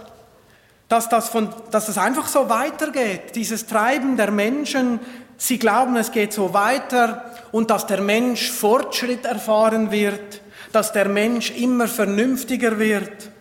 dass 0.93 1.09
das, 1.09 1.27
von, 1.29 1.49
dass 1.71 1.87
das 1.87 1.97
einfach 1.97 2.27
so 2.27 2.49
weitergeht, 2.49 3.33
dieses 3.33 3.65
Treiben 3.65 4.15
der 4.15 4.29
Menschen. 4.29 4.99
Sie 5.37 5.57
glauben, 5.57 5.95
es 5.95 6.11
geht 6.11 6.33
so 6.33 6.53
weiter 6.53 7.25
und 7.51 7.71
dass 7.71 7.87
der 7.87 7.99
Mensch 7.99 8.51
Fortschritt 8.51 9.25
erfahren 9.25 9.89
wird, 9.89 10.41
dass 10.71 10.91
der 10.93 11.09
Mensch 11.09 11.49
immer 11.49 11.87
vernünftiger 11.87 12.77
wird. 12.77 13.31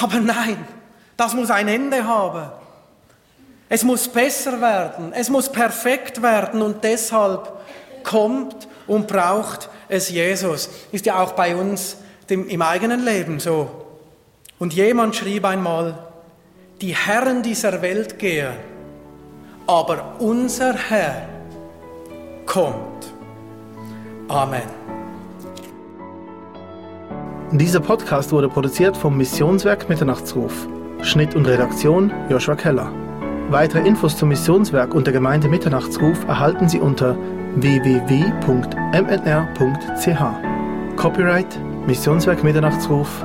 Aber 0.00 0.18
nein, 0.18 0.56
das 1.16 1.32
muss 1.32 1.52
ein 1.52 1.68
Ende 1.68 2.04
haben. 2.04 2.50
Es 3.68 3.84
muss 3.84 4.08
besser 4.08 4.60
werden, 4.60 5.12
es 5.12 5.30
muss 5.30 5.48
perfekt 5.48 6.22
werden 6.22 6.60
und 6.60 6.82
deshalb 6.82 7.52
kommt 8.02 8.66
und 8.88 9.06
braucht 9.06 9.68
es 9.88 10.10
Jesus. 10.10 10.70
Ist 10.90 11.06
ja 11.06 11.22
auch 11.22 11.34
bei 11.34 11.54
uns 11.54 11.98
im 12.26 12.62
eigenen 12.62 13.04
Leben 13.04 13.38
so. 13.38 13.83
Und 14.58 14.72
jemand 14.74 15.16
schrieb 15.16 15.44
einmal, 15.44 15.98
die 16.80 16.94
Herren 16.94 17.42
dieser 17.42 17.82
Welt 17.82 18.18
gehen, 18.18 18.52
aber 19.66 20.16
unser 20.18 20.74
Herr 20.74 21.28
kommt. 22.46 23.12
Amen. 24.28 24.62
Dieser 27.52 27.80
Podcast 27.80 28.32
wurde 28.32 28.48
produziert 28.48 28.96
vom 28.96 29.16
Missionswerk 29.16 29.88
Mitternachtsruf. 29.88 30.66
Schnitt 31.02 31.34
und 31.34 31.46
Redaktion 31.46 32.12
Joshua 32.28 32.56
Keller. 32.56 32.90
Weitere 33.50 33.86
Infos 33.86 34.16
zum 34.16 34.30
Missionswerk 34.30 34.94
und 34.94 35.06
der 35.06 35.12
Gemeinde 35.12 35.48
Mitternachtsruf 35.48 36.24
erhalten 36.26 36.68
Sie 36.68 36.80
unter 36.80 37.16
www.mnr.ch. 37.56 38.56
Copyright 40.96 41.58
Missionswerk 41.86 42.42
Mitternachtsruf, 42.42 43.24